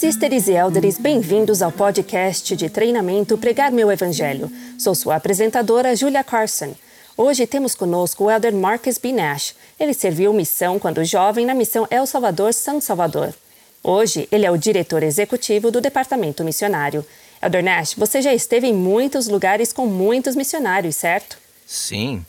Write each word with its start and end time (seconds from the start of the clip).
Sisters 0.00 0.48
e 0.48 0.52
Elders, 0.52 0.96
bem-vindos 0.96 1.60
ao 1.60 1.70
podcast 1.70 2.56
de 2.56 2.70
treinamento 2.70 3.36
Pregar 3.36 3.70
Meu 3.70 3.92
Evangelho. 3.92 4.50
Sou 4.78 4.94
sua 4.94 5.16
apresentadora, 5.16 5.94
Julia 5.94 6.24
Carson. 6.24 6.74
Hoje 7.18 7.46
temos 7.46 7.74
conosco 7.74 8.24
o 8.24 8.30
Elder 8.30 8.54
Marcus 8.54 8.96
B. 8.96 9.12
Nash. 9.12 9.54
Ele 9.78 9.92
serviu 9.92 10.32
missão 10.32 10.78
quando 10.78 11.04
jovem 11.04 11.44
na 11.44 11.54
missão 11.54 11.86
El 11.90 12.06
Salvador, 12.06 12.54
São 12.54 12.80
Salvador. 12.80 13.34
Hoje, 13.84 14.26
ele 14.32 14.46
é 14.46 14.50
o 14.50 14.56
diretor 14.56 15.02
executivo 15.02 15.70
do 15.70 15.82
Departamento 15.82 16.42
Missionário. 16.42 17.04
Elder 17.42 17.62
Nash, 17.62 17.92
você 17.92 18.22
já 18.22 18.32
esteve 18.32 18.68
em 18.68 18.74
muitos 18.74 19.28
lugares 19.28 19.70
com 19.70 19.84
muitos 19.84 20.34
missionários, 20.34 20.96
certo? 20.96 21.36
Sim. 21.66 22.24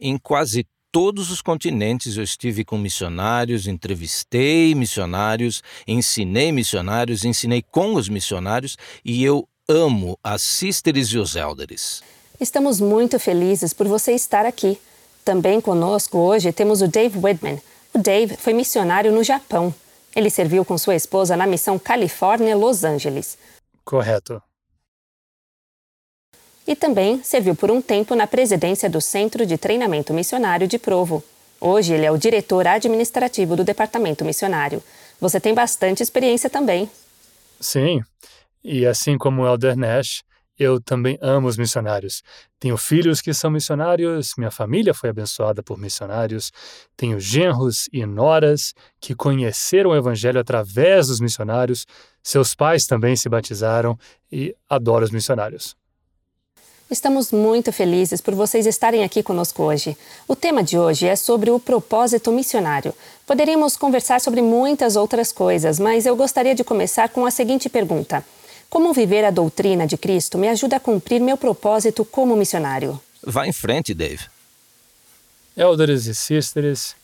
Em 0.00 0.16
quase 0.16 0.66
todos 0.92 1.30
os 1.30 1.40
continentes 1.40 2.18
eu 2.18 2.22
estive 2.22 2.64
com 2.64 2.76
missionários, 2.76 3.66
entrevistei 3.66 4.74
missionários, 4.74 5.62
ensinei 5.88 6.52
missionários, 6.52 7.24
ensinei 7.24 7.62
com 7.62 7.94
os 7.94 8.10
missionários 8.10 8.76
e 9.02 9.24
eu 9.24 9.48
amo 9.66 10.18
as 10.22 10.42
sisters 10.42 11.08
e 11.08 11.18
os 11.18 11.34
elders. 11.34 12.02
Estamos 12.38 12.78
muito 12.78 13.18
felizes 13.18 13.72
por 13.72 13.88
você 13.88 14.12
estar 14.12 14.44
aqui. 14.44 14.78
Também 15.24 15.60
conosco 15.60 16.18
hoje 16.18 16.52
temos 16.52 16.82
o 16.82 16.88
Dave 16.88 17.18
Whitman. 17.18 17.58
O 17.94 17.98
Dave 17.98 18.36
foi 18.36 18.52
missionário 18.52 19.10
no 19.10 19.24
Japão. 19.24 19.74
Ele 20.14 20.28
serviu 20.28 20.62
com 20.62 20.76
sua 20.76 20.94
esposa 20.94 21.36
na 21.36 21.46
missão 21.46 21.78
Califórnia-Los 21.78 22.84
Angeles. 22.84 23.38
Correto. 23.82 24.42
E 26.66 26.76
também 26.76 27.22
serviu 27.22 27.54
por 27.54 27.70
um 27.70 27.82
tempo 27.82 28.14
na 28.14 28.26
presidência 28.26 28.88
do 28.88 29.00
Centro 29.00 29.44
de 29.44 29.58
Treinamento 29.58 30.14
Missionário 30.14 30.68
de 30.68 30.78
Provo. 30.78 31.22
Hoje 31.60 31.94
ele 31.94 32.06
é 32.06 32.10
o 32.10 32.18
diretor 32.18 32.66
administrativo 32.66 33.56
do 33.56 33.64
Departamento 33.64 34.24
Missionário. 34.24 34.82
Você 35.20 35.40
tem 35.40 35.54
bastante 35.54 36.02
experiência 36.02 36.50
também. 36.50 36.90
Sim, 37.60 38.00
e 38.62 38.86
assim 38.86 39.16
como 39.18 39.42
o 39.42 39.46
Elder 39.46 39.76
Nash, 39.76 40.22
eu 40.58 40.80
também 40.80 41.18
amo 41.20 41.48
os 41.48 41.56
missionários. 41.56 42.22
Tenho 42.60 42.76
filhos 42.76 43.20
que 43.20 43.34
são 43.34 43.50
missionários, 43.50 44.34
minha 44.36 44.50
família 44.50 44.94
foi 44.94 45.10
abençoada 45.10 45.62
por 45.62 45.78
missionários. 45.78 46.52
Tenho 46.96 47.18
genros 47.18 47.88
e 47.92 48.04
noras 48.06 48.74
que 49.00 49.14
conheceram 49.14 49.90
o 49.90 49.96
Evangelho 49.96 50.38
através 50.38 51.08
dos 51.08 51.20
missionários. 51.20 51.86
Seus 52.22 52.54
pais 52.54 52.86
também 52.86 53.16
se 53.16 53.28
batizaram 53.28 53.98
e 54.30 54.54
adoro 54.68 55.04
os 55.04 55.10
missionários. 55.10 55.74
Estamos 56.92 57.32
muito 57.32 57.72
felizes 57.72 58.20
por 58.20 58.34
vocês 58.34 58.66
estarem 58.66 59.02
aqui 59.02 59.22
conosco 59.22 59.62
hoje. 59.62 59.96
O 60.28 60.36
tema 60.36 60.62
de 60.62 60.76
hoje 60.76 61.06
é 61.06 61.16
sobre 61.16 61.50
o 61.50 61.58
propósito 61.58 62.30
missionário. 62.30 62.92
Poderíamos 63.26 63.78
conversar 63.78 64.20
sobre 64.20 64.42
muitas 64.42 64.94
outras 64.94 65.32
coisas, 65.32 65.78
mas 65.78 66.04
eu 66.04 66.14
gostaria 66.14 66.54
de 66.54 66.62
começar 66.62 67.08
com 67.08 67.24
a 67.24 67.30
seguinte 67.30 67.70
pergunta: 67.70 68.22
Como 68.68 68.92
viver 68.92 69.24
a 69.24 69.30
doutrina 69.30 69.86
de 69.86 69.96
Cristo 69.96 70.36
me 70.36 70.48
ajuda 70.48 70.76
a 70.76 70.80
cumprir 70.80 71.18
meu 71.18 71.38
propósito 71.38 72.04
como 72.04 72.36
missionário? 72.36 73.00
Vá 73.22 73.46
em 73.46 73.54
frente, 73.54 73.94
Dave. 73.94 74.26
Elders 75.56 76.04
e 76.04 76.14
sisters, 76.14 76.94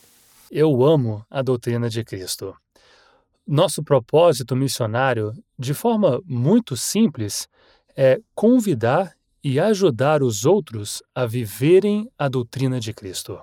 eu 0.50 0.84
amo 0.84 1.24
a 1.30 1.40
doutrina 1.40 1.88
de 1.88 2.04
Cristo. 2.04 2.54
Nosso 3.46 3.82
propósito 3.82 4.54
missionário, 4.54 5.32
de 5.58 5.72
forma 5.72 6.20
muito 6.26 6.76
simples, 6.76 7.48
é 7.96 8.20
convidar 8.34 9.16
e 9.42 9.58
ajudar 9.60 10.22
os 10.22 10.44
outros 10.44 11.02
a 11.14 11.26
viverem 11.26 12.10
a 12.18 12.28
doutrina 12.28 12.80
de 12.80 12.92
Cristo. 12.92 13.40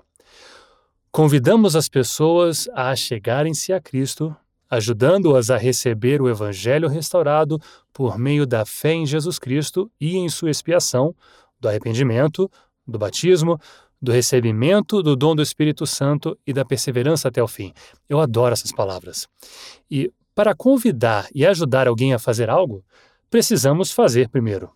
Convidamos 1.12 1.76
as 1.76 1.88
pessoas 1.88 2.68
a 2.74 2.96
chegarem-se 2.96 3.72
a 3.72 3.80
Cristo, 3.80 4.36
ajudando-as 4.70 5.50
a 5.50 5.58
receber 5.58 6.22
o 6.22 6.30
Evangelho 6.30 6.90
restaurado 6.90 7.60
por 7.94 8.18
meio 8.18 8.46
da 8.46 8.66
fé 8.66 8.94
em 8.94 9.06
Jesus 9.06 9.40
Cristo 9.40 9.90
e 10.00 10.18
em 10.18 10.28
sua 10.28 10.50
expiação, 10.50 11.16
do 11.60 11.70
arrependimento, 11.70 12.52
do 12.86 13.00
batismo, 13.00 13.58
do 14.02 14.12
recebimento 14.12 15.02
do 15.02 15.16
dom 15.16 15.36
do 15.36 15.42
Espírito 15.42 15.88
Santo 15.88 16.38
e 16.46 16.54
da 16.54 16.66
perseverança 16.66 17.30
até 17.30 17.42
o 17.42 17.48
fim. 17.48 17.74
Eu 18.10 18.20
adoro 18.20 18.54
essas 18.54 18.72
palavras. 18.72 19.28
E 19.90 20.12
para 20.36 20.54
convidar 20.54 21.28
e 21.34 21.46
ajudar 21.46 21.88
alguém 21.88 22.14
a 22.14 22.20
fazer 22.20 22.50
algo, 22.50 22.84
precisamos 23.30 23.92
fazer 23.92 24.28
primeiro. 24.30 24.70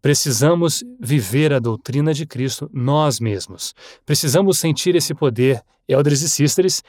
Precisamos 0.00 0.84
viver 1.00 1.52
a 1.52 1.58
doutrina 1.58 2.14
de 2.14 2.24
Cristo 2.24 2.70
nós 2.72 3.18
mesmos. 3.18 3.74
Precisamos 4.06 4.58
sentir 4.58 4.94
esse 4.94 5.14
poder, 5.14 5.62
elders 5.88 6.22
e 6.22 6.28
sisters, 6.28 6.82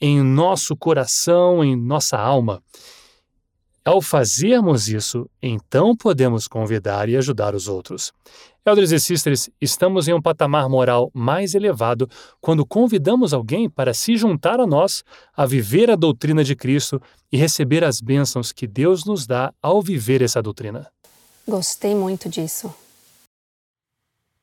em 0.00 0.22
nosso 0.22 0.76
coração, 0.76 1.62
em 1.62 1.76
nossa 1.76 2.18
alma. 2.18 2.62
Ao 3.84 4.00
fazermos 4.00 4.88
isso, 4.88 5.28
então 5.42 5.94
podemos 5.94 6.48
convidar 6.48 7.06
e 7.10 7.18
ajudar 7.18 7.54
os 7.54 7.68
outros. 7.68 8.12
Elders 8.64 8.92
e 8.92 8.98
sisters, 8.98 9.50
estamos 9.60 10.08
em 10.08 10.14
um 10.14 10.22
patamar 10.22 10.70
moral 10.70 11.10
mais 11.12 11.54
elevado 11.54 12.08
quando 12.40 12.64
convidamos 12.64 13.34
alguém 13.34 13.68
para 13.68 13.92
se 13.92 14.16
juntar 14.16 14.58
a 14.58 14.66
nós, 14.66 15.04
a 15.36 15.44
viver 15.44 15.90
a 15.90 15.96
doutrina 15.96 16.42
de 16.42 16.56
Cristo 16.56 16.98
e 17.30 17.36
receber 17.36 17.84
as 17.84 18.00
bênçãos 18.00 18.52
que 18.52 18.66
Deus 18.66 19.04
nos 19.04 19.26
dá 19.26 19.52
ao 19.60 19.82
viver 19.82 20.22
essa 20.22 20.40
doutrina. 20.40 20.90
Gostei 21.46 21.94
muito 21.94 22.28
disso. 22.28 22.74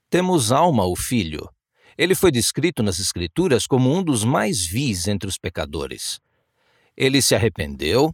Temos 0.09 0.51
Alma, 0.51 0.85
o 0.85 0.95
filho. 0.95 1.49
Ele 1.97 2.13
foi 2.13 2.31
descrito 2.31 2.83
nas 2.83 2.99
Escrituras 2.99 3.65
como 3.65 3.91
um 3.91 4.03
dos 4.03 4.23
mais 4.23 4.65
vis 4.65 5.07
entre 5.07 5.27
os 5.27 5.37
pecadores. 5.37 6.19
Ele 6.95 7.21
se 7.21 7.33
arrependeu, 7.33 8.13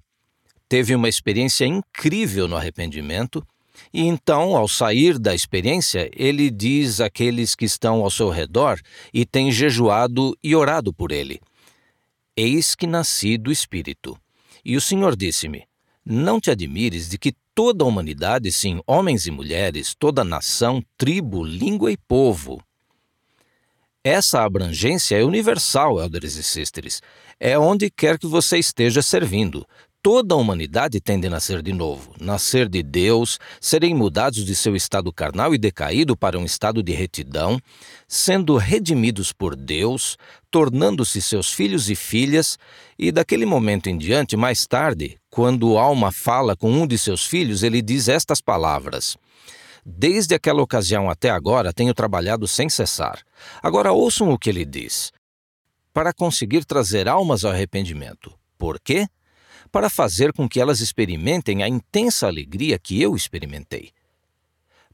teve 0.70 0.96
uma 0.96 1.10
experiência 1.10 1.66
incrível 1.66 2.48
no 2.48 2.56
arrependimento, 2.56 3.46
e 3.94 4.02
então, 4.02 4.56
ao 4.56 4.68
sair 4.68 5.20
da 5.20 5.36
experiência, 5.36 6.10
ele 6.16 6.50
diz 6.50 7.00
àqueles 7.00 7.56
que 7.56 7.66
estão 7.66 8.04
ao 8.04 8.10
seu 8.10 8.30
redor 8.30 8.80
e 9.14 9.26
têm 9.26 9.52
jejuado 9.52 10.38
e 10.44 10.56
orado 10.56 10.94
por 10.94 11.12
ele: 11.12 11.40
Eis 12.36 12.76
que 12.76 12.88
nasci 12.88 13.38
do 13.38 13.52
Espírito. 13.52 14.18
E 14.64 14.76
o 14.76 14.82
Senhor 14.82 15.16
disse-me: 15.16 15.68
Não 16.06 16.40
te 16.40 16.52
admires 16.52 17.10
de 17.10 17.18
que 17.18 17.34
toda 17.58 17.84
a 17.84 17.88
humanidade, 17.88 18.52
sim, 18.52 18.80
homens 18.86 19.26
e 19.26 19.32
mulheres, 19.32 19.96
toda 19.98 20.24
nação, 20.24 20.80
tribo, 20.96 21.44
língua 21.44 21.92
e 21.92 21.98
povo. 21.98 22.62
Essa 24.04 24.44
abrangência 24.44 25.16
é 25.16 25.24
universal, 25.24 26.00
elders 26.00 26.36
e 26.36 26.44
sisters. 26.44 27.02
É 27.40 27.58
onde 27.58 27.90
quer 27.90 28.20
que 28.20 28.28
você 28.28 28.60
esteja 28.60 29.02
servindo. 29.02 29.66
Toda 30.04 30.36
a 30.36 30.38
humanidade 30.38 31.02
tende 31.02 31.26
a 31.26 31.32
nascer 31.32 31.64
de 31.64 31.74
novo, 31.74 32.14
nascer 32.22 32.70
de 32.70 32.84
Deus, 32.84 33.40
serem 33.60 33.96
mudados 33.96 34.46
de 34.46 34.54
seu 34.54 34.76
estado 34.76 35.12
carnal 35.12 35.56
e 35.56 35.58
decaído 35.58 36.16
para 36.16 36.38
um 36.38 36.46
estado 36.46 36.84
de 36.84 36.94
retidão, 36.94 37.60
sendo 38.08 38.56
redimidos 38.56 39.34
por 39.34 39.56
Deus, 39.56 40.16
tornando-se 40.52 41.20
seus 41.24 41.52
filhos 41.52 41.90
e 41.90 41.96
filhas, 41.96 42.60
e 43.00 43.12
daquele 43.12 43.48
momento 43.48 43.90
em 43.90 43.98
diante, 43.98 44.38
mais 44.38 44.68
tarde, 44.68 45.18
quando 45.38 45.78
Alma 45.78 46.12
fala 46.12 46.56
com 46.56 46.72
um 46.72 46.88
de 46.88 46.98
seus 46.98 47.24
filhos, 47.24 47.62
ele 47.62 47.80
diz 47.80 48.08
estas 48.08 48.42
palavras: 48.42 49.16
Desde 49.86 50.34
aquela 50.34 50.64
ocasião 50.64 51.12
até 51.12 51.30
agora 51.30 51.72
tenho 51.72 51.94
trabalhado 51.94 52.48
sem 52.48 52.68
cessar. 52.68 53.22
Agora 53.62 53.92
ouçam 53.92 54.32
o 54.32 54.40
que 54.40 54.50
ele 54.50 54.66
diz. 54.66 55.12
Para 55.94 56.12
conseguir 56.12 56.66
trazer 56.66 57.08
almas 57.08 57.46
ao 57.46 57.52
arrependimento. 57.52 58.34
Por 58.58 58.80
quê? 58.80 59.06
Para 59.72 59.92
fazer 59.92 60.34
com 60.34 60.50
que 60.50 60.60
elas 60.60 60.80
experimentem 60.80 61.62
a 61.62 61.70
intensa 61.70 62.26
alegria 62.26 62.80
que 62.80 63.00
eu 63.00 63.16
experimentei. 63.16 63.92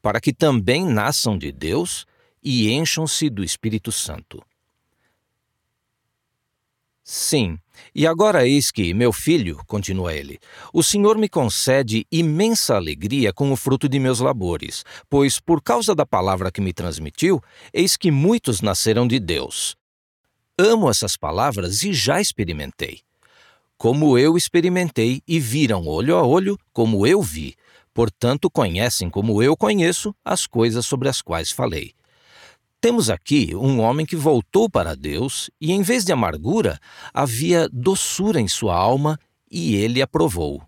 Para 0.01 0.19
que 0.19 0.33
também 0.33 0.85
nasçam 0.85 1.37
de 1.37 1.53
Deus 1.53 2.05
e 2.43 2.69
encham-se 2.69 3.29
do 3.29 3.45
Espírito 3.45 3.93
Santo. 3.93 4.43
Sim, 7.03 7.57
e 7.93 8.07
agora 8.07 8.47
eis 8.47 8.71
que, 8.71 8.93
meu 8.93 9.11
filho, 9.11 9.61
continua 9.67 10.13
ele, 10.13 10.39
o 10.71 10.81
Senhor 10.81 11.17
me 11.17 11.27
concede 11.27 12.07
imensa 12.09 12.75
alegria 12.75 13.33
com 13.33 13.51
o 13.51 13.57
fruto 13.57 13.89
de 13.89 13.99
meus 13.99 14.19
labores, 14.19 14.85
pois, 15.09 15.37
por 15.37 15.61
causa 15.61 15.93
da 15.93 16.05
palavra 16.05 16.49
que 16.49 16.61
me 16.61 16.71
transmitiu, 16.71 17.41
eis 17.73 17.97
que 17.97 18.09
muitos 18.09 18.61
nasceram 18.61 19.05
de 19.05 19.19
Deus. 19.19 19.75
Amo 20.57 20.89
essas 20.89 21.17
palavras 21.17 21.83
e 21.83 21.91
já 21.93 22.21
experimentei. 22.21 23.01
Como 23.77 24.17
eu 24.17 24.37
experimentei 24.37 25.21
e 25.27 25.41
viram 25.41 25.85
olho 25.85 26.15
a 26.15 26.25
olho, 26.25 26.57
como 26.71 27.05
eu 27.05 27.21
vi, 27.21 27.53
portanto 27.93 28.49
conhecem 28.49 29.09
como 29.09 29.43
eu 29.43 29.57
conheço 29.57 30.15
as 30.23 30.47
coisas 30.47 30.85
sobre 30.85 31.09
as 31.09 31.21
quais 31.21 31.51
falei. 31.51 31.93
Temos 32.83 33.09
aqui 33.09 33.55
um 33.55 33.79
homem 33.79 34.05
que 34.05 34.13
voltou 34.13 34.69
para 34.69 34.93
Deus 34.93 35.49
e, 35.61 35.71
em 35.71 35.81
vez 35.81 36.03
de 36.03 36.11
amargura, 36.11 36.77
havia 37.13 37.69
doçura 37.71 38.41
em 38.41 38.47
sua 38.49 38.75
alma 38.75 39.17
e 39.49 39.75
ele 39.75 40.01
aprovou. 40.01 40.61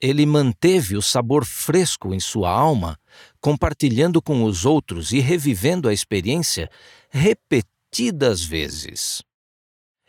Ele 0.00 0.26
manteve 0.26 0.96
o 0.96 1.02
sabor 1.02 1.44
fresco 1.44 2.12
em 2.12 2.18
sua 2.18 2.50
alma, 2.50 2.98
compartilhando 3.40 4.20
com 4.20 4.42
os 4.42 4.64
outros 4.64 5.12
e 5.12 5.20
revivendo 5.20 5.88
a 5.88 5.92
experiência 5.92 6.68
repetidas 7.10 8.42
vezes. 8.42 9.22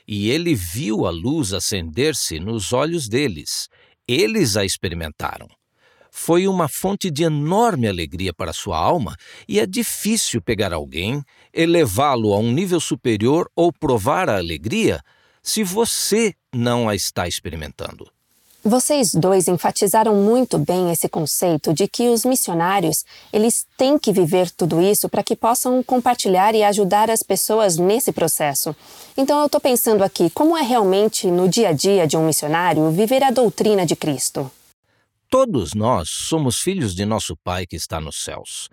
e 0.08 0.32
ele 0.32 0.56
viu 0.56 1.06
a 1.06 1.12
luz 1.12 1.54
acender-se 1.54 2.40
nos 2.40 2.74
olhos 2.74 3.08
deles. 3.08 3.70
Eles 4.08 4.58
a 4.58 4.66
experimentaram. 4.66 5.48
Foi 6.18 6.48
uma 6.48 6.70
fonte 6.70 7.12
de 7.12 7.24
enorme 7.24 7.90
alegria 7.90 8.34
para 8.34 8.54
sua 8.54 8.78
alma 8.78 9.18
e 9.50 9.60
é 9.60 9.66
difícil 9.66 10.42
pegar 10.42 10.72
alguém, 10.72 11.22
elevá-lo 11.54 12.34
a 12.34 12.38
um 12.38 12.54
nível 12.54 12.80
superior 12.80 13.52
ou 13.54 13.72
provar 13.72 14.30
a 14.30 14.38
alegria 14.38 15.02
se 15.44 15.62
você 15.62 16.34
não 16.56 16.88
a 16.88 16.96
está 16.96 17.28
experimentando. 17.28 18.10
Vocês 18.64 19.14
dois 19.14 19.50
enfatizaram 19.50 20.16
muito 20.16 20.58
bem 20.58 20.90
esse 20.90 21.10
conceito 21.10 21.74
de 21.74 21.86
que 21.86 22.08
os 22.08 22.24
missionários, 22.24 23.04
eles 23.32 23.68
têm 23.78 24.00
que 24.00 24.14
viver 24.14 24.50
tudo 24.50 24.82
isso 24.82 25.10
para 25.10 25.22
que 25.22 25.36
possam 25.36 25.84
compartilhar 25.84 26.56
e 26.56 26.64
ajudar 26.64 27.12
as 27.12 27.22
pessoas 27.22 27.76
nesse 27.76 28.14
processo. 28.14 28.74
Então 29.18 29.42
eu 29.42 29.48
estou 29.48 29.60
pensando 29.60 30.02
aqui, 30.02 30.30
como 30.30 30.58
é 30.58 30.64
realmente 30.64 31.28
no 31.28 31.50
dia 31.50 31.70
a 31.70 31.74
dia 31.74 32.08
de 32.08 32.16
um 32.16 32.26
missionário 32.26 32.90
viver 32.90 33.22
a 33.22 33.32
doutrina 33.32 33.86
de 33.86 33.98
Cristo? 33.98 34.50
Todos 35.30 35.74
nós 35.74 36.10
somos 36.10 36.60
filhos 36.60 36.96
de 36.96 37.06
nosso 37.06 37.36
Pai 37.38 37.66
que 37.66 37.76
está 37.76 38.00
nos 38.00 38.24
céus. 38.24 38.70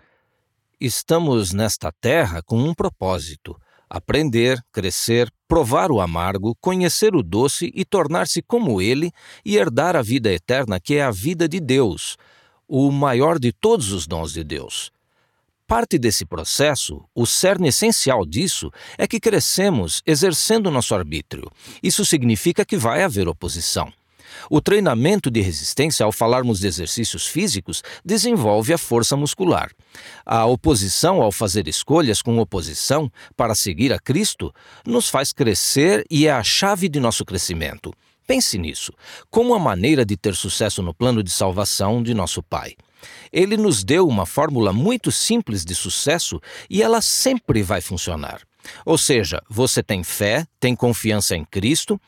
Estamos 0.79 1.51
nesta 1.51 1.91
terra 1.91 2.41
com 2.43 2.57
um 2.57 2.73
propósito: 2.73 3.59
aprender, 3.89 4.61
crescer, 4.71 5.31
provar 5.47 5.91
o 5.91 5.99
amargo, 5.99 6.55
conhecer 6.61 7.15
o 7.15 7.23
doce 7.23 7.71
e 7.73 7.83
tornar-se 7.83 8.41
como 8.41 8.81
ele 8.81 9.11
e 9.43 9.57
herdar 9.57 9.95
a 9.95 10.01
vida 10.01 10.31
eterna, 10.31 10.79
que 10.79 10.95
é 10.95 11.03
a 11.03 11.11
vida 11.11 11.49
de 11.49 11.59
Deus, 11.59 12.17
o 12.67 12.91
maior 12.91 13.39
de 13.39 13.51
todos 13.51 13.91
os 13.91 14.05
dons 14.05 14.33
de 14.33 14.43
Deus. 14.43 14.91
Parte 15.65 15.97
desse 15.97 16.25
processo, 16.25 17.03
o 17.15 17.25
cerne 17.25 17.69
essencial 17.69 18.25
disso, 18.25 18.69
é 18.97 19.07
que 19.07 19.19
crescemos 19.19 20.01
exercendo 20.05 20.69
nosso 20.69 20.93
arbítrio. 20.93 21.49
Isso 21.81 22.05
significa 22.05 22.65
que 22.65 22.77
vai 22.77 23.01
haver 23.01 23.27
oposição. 23.27 23.91
O 24.49 24.61
treinamento 24.61 25.29
de 25.29 25.41
resistência, 25.41 26.05
ao 26.05 26.11
falarmos 26.11 26.59
de 26.59 26.67
exercícios 26.67 27.27
físicos, 27.27 27.83
desenvolve 28.03 28.73
a 28.73 28.77
força 28.77 29.15
muscular. 29.15 29.71
A 30.25 30.45
oposição 30.45 31.21
ao 31.21 31.31
fazer 31.31 31.67
escolhas 31.67 32.21
com 32.21 32.37
oposição 32.39 33.11
para 33.35 33.55
seguir 33.55 33.93
a 33.93 33.99
Cristo 33.99 34.53
nos 34.85 35.09
faz 35.09 35.33
crescer 35.33 36.05
e 36.09 36.27
é 36.27 36.31
a 36.31 36.43
chave 36.43 36.87
de 36.89 36.99
nosso 36.99 37.25
crescimento. 37.25 37.93
Pense 38.25 38.57
nisso, 38.57 38.93
como 39.29 39.53
a 39.53 39.59
maneira 39.59 40.05
de 40.05 40.15
ter 40.15 40.33
sucesso 40.35 40.81
no 40.81 40.93
plano 40.93 41.21
de 41.21 41.29
salvação 41.29 42.01
de 42.01 42.13
nosso 42.13 42.41
Pai. 42.41 42.73
Ele 43.31 43.57
nos 43.57 43.83
deu 43.83 44.07
uma 44.07 44.25
fórmula 44.25 44.71
muito 44.71 45.11
simples 45.11 45.65
de 45.65 45.75
sucesso 45.75 46.39
e 46.69 46.81
ela 46.81 47.01
sempre 47.01 47.61
vai 47.61 47.81
funcionar. 47.81 48.41
Ou 48.85 48.97
seja, 48.97 49.41
você 49.49 49.83
tem 49.83 50.03
fé, 50.03 50.45
tem 50.57 50.73
confiança 50.73 51.35
em 51.35 51.43
Cristo, 51.43 51.99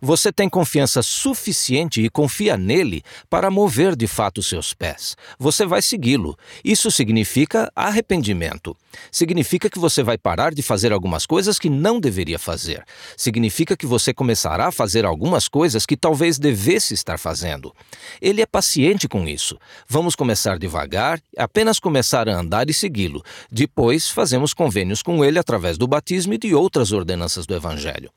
você 0.00 0.32
tem 0.32 0.48
confiança 0.48 1.02
suficiente 1.02 2.00
e 2.00 2.10
confia 2.10 2.56
nele 2.56 3.02
para 3.28 3.50
mover 3.50 3.96
de 3.96 4.06
fato 4.06 4.42
seus 4.42 4.74
pés. 4.74 5.16
Você 5.38 5.64
vai 5.66 5.82
segui-lo. 5.82 6.36
Isso 6.64 6.90
significa 6.90 7.70
arrependimento. 7.74 8.76
Significa 9.10 9.68
que 9.68 9.78
você 9.78 10.02
vai 10.02 10.16
parar 10.16 10.54
de 10.54 10.62
fazer 10.62 10.92
algumas 10.92 11.26
coisas 11.26 11.58
que 11.58 11.68
não 11.68 12.00
deveria 12.00 12.38
fazer. 12.38 12.84
Significa 13.16 13.76
que 13.76 13.86
você 13.86 14.12
começará 14.12 14.68
a 14.68 14.72
fazer 14.72 15.04
algumas 15.04 15.48
coisas 15.48 15.86
que 15.86 15.96
talvez 15.96 16.38
devesse 16.38 16.94
estar 16.94 17.18
fazendo. 17.18 17.74
Ele 18.20 18.42
é 18.42 18.46
paciente 18.46 19.08
com 19.08 19.26
isso. 19.26 19.58
Vamos 19.88 20.14
começar 20.14 20.58
devagar, 20.58 21.20
apenas 21.36 21.78
começar 21.78 22.28
a 22.28 22.34
andar 22.34 22.70
e 22.70 22.74
segui-lo. 22.74 23.22
Depois, 23.50 24.08
fazemos 24.08 24.52
convênios 24.54 25.02
com 25.02 25.24
ele 25.24 25.38
através 25.38 25.78
do 25.78 25.86
batismo 25.86 26.34
e 26.34 26.38
de 26.38 26.54
outras 26.54 26.92
ordenanças 26.92 27.46
do 27.46 27.54
Evangelho. 27.54 28.10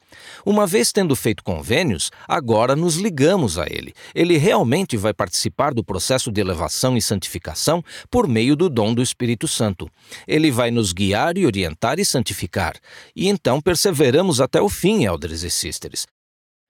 Uma 0.45 0.65
vez 0.65 0.91
tendo 0.91 1.15
feito 1.15 1.43
convênios, 1.43 1.68
convênios, 1.69 2.09
agora 2.27 2.75
nos 2.75 2.95
ligamos 2.95 3.59
a 3.59 3.65
ele. 3.69 3.93
Ele 4.15 4.37
realmente 4.37 4.97
vai 4.97 5.13
participar 5.13 5.71
do 5.71 5.83
processo 5.83 6.31
de 6.31 6.41
elevação 6.41 6.97
e 6.97 7.01
santificação 7.01 7.83
por 8.09 8.27
meio 8.27 8.55
do 8.55 8.69
dom 8.69 8.91
do 8.91 9.03
Espírito 9.03 9.47
Santo. 9.47 9.87
Ele 10.27 10.49
vai 10.49 10.71
nos 10.71 10.91
guiar 10.93 11.37
e 11.37 11.45
orientar 11.45 11.99
e 11.99 12.05
santificar. 12.05 12.73
E 13.15 13.27
então 13.27 13.61
perseveramos 13.61 14.41
até 14.41 14.59
o 14.59 14.67
fim, 14.67 15.05
elders 15.05 15.43
e 15.43 15.49
sisters. 15.51 16.07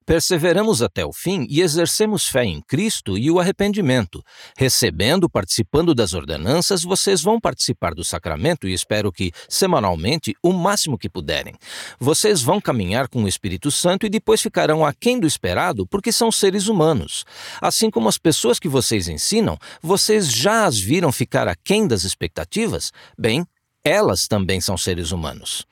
Perseveramos 0.09 0.81
até 0.81 1.05
o 1.05 1.13
fim 1.13 1.45
e 1.47 1.61
exercemos 1.61 2.27
fé 2.27 2.43
em 2.43 2.61
Cristo 2.61 3.15
e 3.15 3.29
o 3.29 3.39
arrependimento. 3.39 4.23
Recebendo, 4.57 5.29
participando 5.29 5.93
das 5.93 6.15
ordenanças, 6.15 6.81
vocês 6.81 7.21
vão 7.21 7.39
participar 7.39 7.93
do 7.93 8.03
sacramento 8.03 8.67
e 8.67 8.73
espero 8.73 9.11
que, 9.11 9.31
semanalmente, 9.47 10.33
o 10.41 10.51
máximo 10.51 10.97
que 10.97 11.07
puderem. 11.07 11.53
Vocês 11.99 12.41
vão 12.41 12.59
caminhar 12.59 13.07
com 13.07 13.23
o 13.23 13.27
Espírito 13.27 13.69
Santo 13.69 14.03
e 14.03 14.09
depois 14.09 14.41
ficarão 14.41 14.83
aquém 14.83 15.19
do 15.19 15.27
esperado 15.27 15.85
porque 15.85 16.11
são 16.11 16.31
seres 16.31 16.67
humanos. 16.67 17.23
Assim 17.61 17.91
como 17.91 18.09
as 18.09 18.17
pessoas 18.17 18.57
que 18.57 18.67
vocês 18.67 19.07
ensinam, 19.07 19.59
vocês 19.79 20.25
já 20.33 20.65
as 20.65 20.79
viram 20.79 21.11
ficar 21.11 21.47
aquém 21.47 21.87
das 21.87 22.03
expectativas? 22.03 22.91
Bem, 23.15 23.45
elas 23.83 24.27
também 24.27 24.59
são 24.59 24.75
seres 24.75 25.11
humanos. 25.11 25.67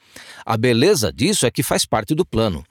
A 0.46 0.56
beleza 0.56 1.12
disso 1.12 1.48
é 1.48 1.50
que 1.50 1.64
faz 1.64 1.88
parte 1.88 2.14
do 2.14 2.24
plano. 2.24 2.64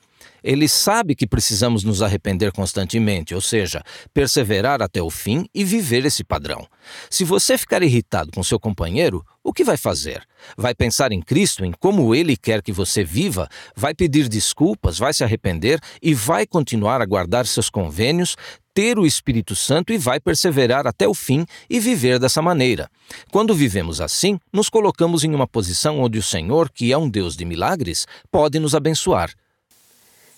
Ele 0.46 0.68
sabe 0.68 1.16
que 1.16 1.26
precisamos 1.26 1.82
nos 1.82 2.02
arrepender 2.02 2.52
constantemente, 2.52 3.34
ou 3.34 3.40
seja, 3.40 3.82
perseverar 4.14 4.80
até 4.80 5.02
o 5.02 5.10
fim 5.10 5.44
e 5.52 5.64
viver 5.64 6.04
esse 6.04 6.22
padrão. 6.22 6.64
Se 7.10 7.24
você 7.24 7.58
ficar 7.58 7.82
irritado 7.82 8.30
com 8.30 8.44
seu 8.44 8.60
companheiro, 8.60 9.26
o 9.42 9.52
que 9.52 9.64
vai 9.64 9.76
fazer? 9.76 10.22
Vai 10.56 10.72
pensar 10.72 11.10
em 11.10 11.20
Cristo, 11.20 11.64
em 11.64 11.72
como 11.72 12.14
ele 12.14 12.36
quer 12.36 12.62
que 12.62 12.70
você 12.70 13.02
viva, 13.02 13.48
vai 13.74 13.92
pedir 13.92 14.28
desculpas, 14.28 15.00
vai 15.00 15.12
se 15.12 15.24
arrepender 15.24 15.80
e 16.00 16.14
vai 16.14 16.46
continuar 16.46 17.02
a 17.02 17.06
guardar 17.06 17.44
seus 17.44 17.68
convênios, 17.68 18.36
ter 18.72 19.00
o 19.00 19.06
Espírito 19.06 19.56
Santo 19.56 19.92
e 19.92 19.98
vai 19.98 20.20
perseverar 20.20 20.86
até 20.86 21.08
o 21.08 21.14
fim 21.14 21.44
e 21.68 21.80
viver 21.80 22.20
dessa 22.20 22.40
maneira. 22.40 22.88
Quando 23.32 23.52
vivemos 23.52 24.00
assim, 24.00 24.38
nos 24.52 24.68
colocamos 24.68 25.24
em 25.24 25.34
uma 25.34 25.48
posição 25.48 25.98
onde 25.98 26.20
o 26.20 26.22
Senhor, 26.22 26.70
que 26.70 26.92
é 26.92 26.96
um 26.96 27.08
Deus 27.08 27.36
de 27.36 27.44
milagres, 27.44 28.06
pode 28.30 28.60
nos 28.60 28.76
abençoar. 28.76 29.32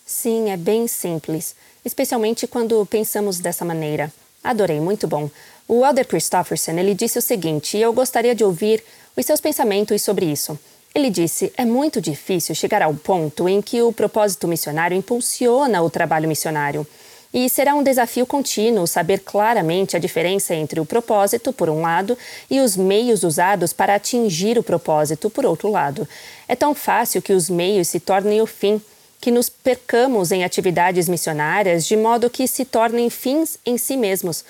Sim, 0.09 0.49
é 0.49 0.57
bem 0.57 0.89
simples, 0.89 1.55
especialmente 1.85 2.47
quando 2.47 2.87
pensamos 2.87 3.41
dessa 3.41 3.63
maneira. 3.63 4.11
Adorei, 4.43 4.81
muito 4.81 5.07
bom. 5.07 5.29
O 5.69 5.85
Elder 5.85 6.09
Christofferson, 6.09 6.71
ele 6.79 6.95
disse 6.95 7.19
o 7.19 7.23
seguinte, 7.23 7.77
e 7.77 7.83
eu 7.83 7.93
gostaria 7.93 8.35
de 8.35 8.43
ouvir 8.43 8.83
os 9.15 9.27
seus 9.27 9.39
pensamentos 9.39 10.01
sobre 10.01 10.25
isso. 10.25 10.59
Ele 10.95 11.11
disse: 11.11 11.53
é 11.59 11.67
muito 11.67 12.01
difícil 12.01 12.55
chegar 12.55 12.81
ao 12.81 12.95
ponto 12.95 13.47
em 13.47 13.61
que 13.61 13.83
o 13.83 13.93
propósito 13.93 14.49
missionário 14.49 14.97
impulsiona 14.97 15.83
o 15.83 15.91
trabalho 15.91 16.27
missionário. 16.27 16.87
E 17.31 17.47
será 17.51 17.75
um 17.75 17.83
desafio 17.83 18.25
contínuo 18.25 18.87
saber 18.87 19.19
claramente 19.19 19.95
a 19.95 20.01
diferença 20.01 20.55
entre 20.55 20.81
o 20.81 20.87
propósito, 20.87 21.53
por 21.53 21.69
um 21.69 21.83
lado, 21.83 22.17
e 22.51 22.61
os 22.61 22.79
meios 22.79 23.25
usados 23.25 23.75
para 23.75 23.97
atingir 23.97 24.59
o 24.59 24.63
propósito, 24.63 25.29
por 25.29 25.45
outro 25.45 25.71
lado. 25.71 26.09
É 26.49 26.57
tão 26.57 26.75
fácil 26.75 27.21
que 27.21 27.35
os 27.35 27.51
meios 27.51 27.89
se 27.89 28.01
tornem 28.01 28.41
o 28.41 28.47
fim 28.47 28.81
que 29.29 29.33
nos 29.33 29.51
percamos 29.51 30.33
em 30.33 30.43
atividades 30.43 31.07
missionárias 31.07 31.85
de 31.85 31.95
modo 31.99 32.31
que 32.31 32.49
se 32.49 32.65
tornem 32.65 33.11
fins 33.11 33.59
em 33.67 33.77
si 33.77 33.95
mesmos. 33.95 34.43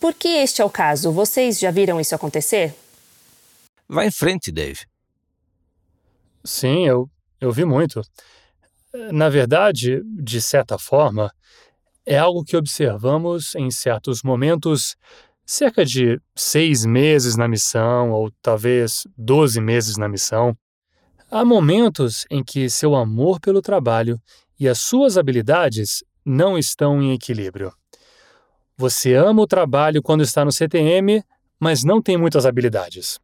Por 0.00 0.12
que 0.12 0.26
este 0.26 0.60
é 0.60 0.64
o 0.64 0.68
caso? 0.68 1.12
Vocês 1.12 1.56
já 1.56 1.70
viram 1.70 2.00
isso 2.00 2.16
acontecer? 2.16 2.74
Vá 3.88 4.04
em 4.04 4.10
frente, 4.10 4.50
Dave. 4.50 4.80
Sim, 6.42 6.84
eu, 6.84 7.08
eu 7.40 7.52
vi 7.52 7.64
muito. 7.64 8.02
Na 9.12 9.28
verdade, 9.28 10.02
de 10.04 10.42
certa 10.42 10.80
forma, 10.80 11.32
é 12.04 12.18
algo 12.18 12.42
que 12.42 12.56
observamos 12.56 13.54
em 13.54 13.70
certos 13.70 14.24
momentos, 14.24 14.96
cerca 15.46 15.84
de 15.84 16.20
seis 16.34 16.84
meses 16.84 17.36
na 17.36 17.46
missão, 17.46 18.10
ou 18.10 18.32
talvez 18.42 19.06
doze 19.16 19.60
meses 19.60 19.96
na 19.96 20.08
missão. 20.08 20.56
Há 21.34 21.44
momentos 21.44 22.24
em 22.30 22.44
que 22.44 22.70
seu 22.70 22.94
amor 22.94 23.40
pelo 23.40 23.60
trabalho 23.60 24.22
e 24.56 24.68
as 24.68 24.78
suas 24.78 25.18
habilidades 25.18 26.04
não 26.24 26.56
estão 26.56 27.02
em 27.02 27.12
equilíbrio. 27.12 27.72
Você 28.76 29.14
ama 29.14 29.42
o 29.42 29.46
trabalho 29.48 30.00
quando 30.00 30.22
está 30.22 30.44
no 30.44 30.52
CTM, 30.52 31.24
mas 31.58 31.82
não 31.82 32.00
tem 32.00 32.16
muitas 32.16 32.46
habilidades. 32.46 33.18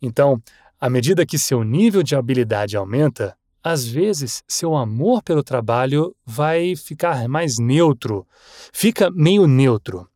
Então, 0.00 0.40
à 0.80 0.88
medida 0.88 1.26
que 1.26 1.36
seu 1.40 1.64
nível 1.64 2.04
de 2.04 2.14
habilidade 2.14 2.76
aumenta, 2.76 3.36
às 3.64 3.84
vezes 3.84 4.44
seu 4.46 4.76
amor 4.76 5.20
pelo 5.20 5.42
trabalho 5.42 6.14
vai 6.24 6.76
ficar 6.76 7.26
mais 7.26 7.58
neutro, 7.58 8.24
fica 8.72 9.10
meio 9.10 9.48
neutro. 9.48 10.08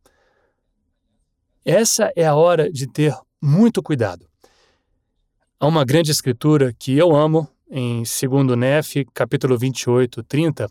Essa 1.64 2.12
é 2.14 2.24
a 2.24 2.36
hora 2.36 2.70
de 2.70 2.86
ter 2.86 3.12
muito 3.42 3.82
cuidado. 3.82 4.29
Há 5.62 5.66
uma 5.66 5.84
grande 5.84 6.10
escritura 6.10 6.72
que 6.72 6.96
eu 6.96 7.14
amo, 7.14 7.46
em 7.70 8.02
2 8.02 8.56
Nef, 8.56 9.04
capítulo 9.12 9.58
28, 9.58 10.22
30, 10.22 10.66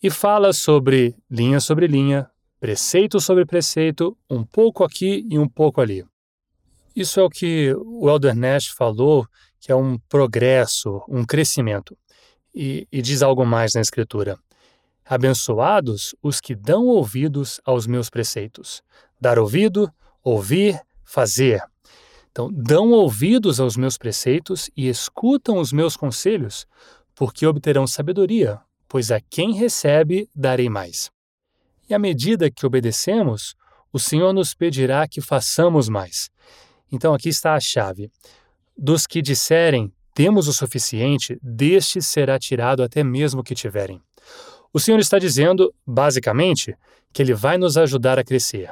e 0.00 0.10
fala 0.10 0.52
sobre 0.52 1.16
linha 1.28 1.58
sobre 1.58 1.88
linha, 1.88 2.30
preceito 2.60 3.18
sobre 3.18 3.44
preceito, 3.44 4.16
um 4.30 4.44
pouco 4.44 4.84
aqui 4.84 5.26
e 5.28 5.40
um 5.40 5.48
pouco 5.48 5.80
ali. 5.80 6.04
Isso 6.94 7.18
é 7.18 7.22
o 7.24 7.28
que 7.28 7.74
o 7.74 8.08
Elder 8.08 8.36
Nash 8.36 8.68
falou, 8.68 9.26
que 9.58 9.72
é 9.72 9.74
um 9.74 9.98
progresso, 10.08 11.02
um 11.08 11.24
crescimento. 11.24 11.98
E, 12.54 12.86
e 12.92 13.02
diz 13.02 13.22
algo 13.22 13.44
mais 13.44 13.74
na 13.74 13.80
Escritura: 13.80 14.38
Abençoados 15.04 16.14
os 16.22 16.40
que 16.40 16.54
dão 16.54 16.86
ouvidos 16.86 17.60
aos 17.64 17.88
meus 17.88 18.08
preceitos. 18.08 18.84
Dar 19.20 19.36
ouvido, 19.36 19.92
ouvir, 20.22 20.80
fazer. 21.04 21.60
Então, 22.32 22.50
dão 22.50 22.90
ouvidos 22.92 23.60
aos 23.60 23.76
meus 23.76 23.98
preceitos 23.98 24.70
e 24.74 24.88
escutam 24.88 25.58
os 25.58 25.70
meus 25.70 25.96
conselhos, 25.96 26.66
porque 27.14 27.46
obterão 27.46 27.86
sabedoria, 27.86 28.58
pois 28.88 29.10
a 29.10 29.20
quem 29.20 29.52
recebe 29.52 30.28
darei 30.34 30.70
mais. 30.70 31.10
E 31.88 31.94
à 31.94 31.98
medida 31.98 32.50
que 32.50 32.64
obedecemos, 32.64 33.54
o 33.92 33.98
Senhor 33.98 34.32
nos 34.32 34.54
pedirá 34.54 35.06
que 35.06 35.20
façamos 35.20 35.90
mais. 35.90 36.30
Então 36.90 37.12
aqui 37.12 37.28
está 37.28 37.54
a 37.54 37.60
chave. 37.60 38.10
Dos 38.76 39.06
que 39.06 39.20
disserem, 39.20 39.92
temos 40.14 40.48
o 40.48 40.54
suficiente, 40.54 41.38
destes 41.42 42.06
será 42.06 42.38
tirado 42.38 42.82
até 42.82 43.04
mesmo 43.04 43.42
o 43.42 43.44
que 43.44 43.54
tiverem. 43.54 44.00
O 44.72 44.80
Senhor 44.80 44.98
está 44.98 45.18
dizendo, 45.18 45.72
basicamente, 45.86 46.74
que 47.12 47.22
Ele 47.22 47.34
vai 47.34 47.58
nos 47.58 47.76
ajudar 47.76 48.18
a 48.18 48.24
crescer. 48.24 48.70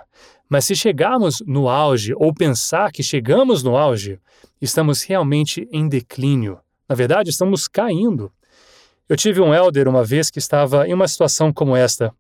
Mas 0.49 0.65
se 0.65 0.75
chegarmos 0.75 1.43
no 1.47 1.69
auge 1.69 2.15
ou 2.17 2.35
pensar 2.35 2.91
que 2.91 3.03
chegamos 3.03 3.63
no 3.63 3.77
auge, 3.77 4.19
estamos 4.61 5.03
realmente 5.03 5.69
em 5.71 5.89
declínio. 5.89 6.59
Na 6.89 6.95
verdade, 6.95 7.31
estamos 7.31 7.69
caindo. 7.69 8.33
Eu 9.09 9.17
tive 9.17 9.41
um 9.41 9.55
elder 9.55 9.89
uma 9.89 10.05
vez 10.05 10.31
que 10.31 10.39
estava 10.39 10.89
em 10.89 10.95
uma 10.95 11.07
situação 11.07 11.53
como 11.53 11.77
esta. 11.77 12.13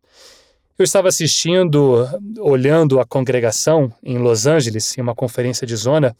Eu 0.78 0.84
estava 0.84 1.08
assistindo, 1.08 2.08
olhando 2.38 3.00
a 3.00 3.04
congregação 3.04 3.92
em 4.02 4.18
Los 4.18 4.46
Angeles, 4.46 4.96
em 4.96 5.00
uma 5.00 5.14
conferência 5.14 5.66
de 5.66 5.76
zona, 5.76 6.16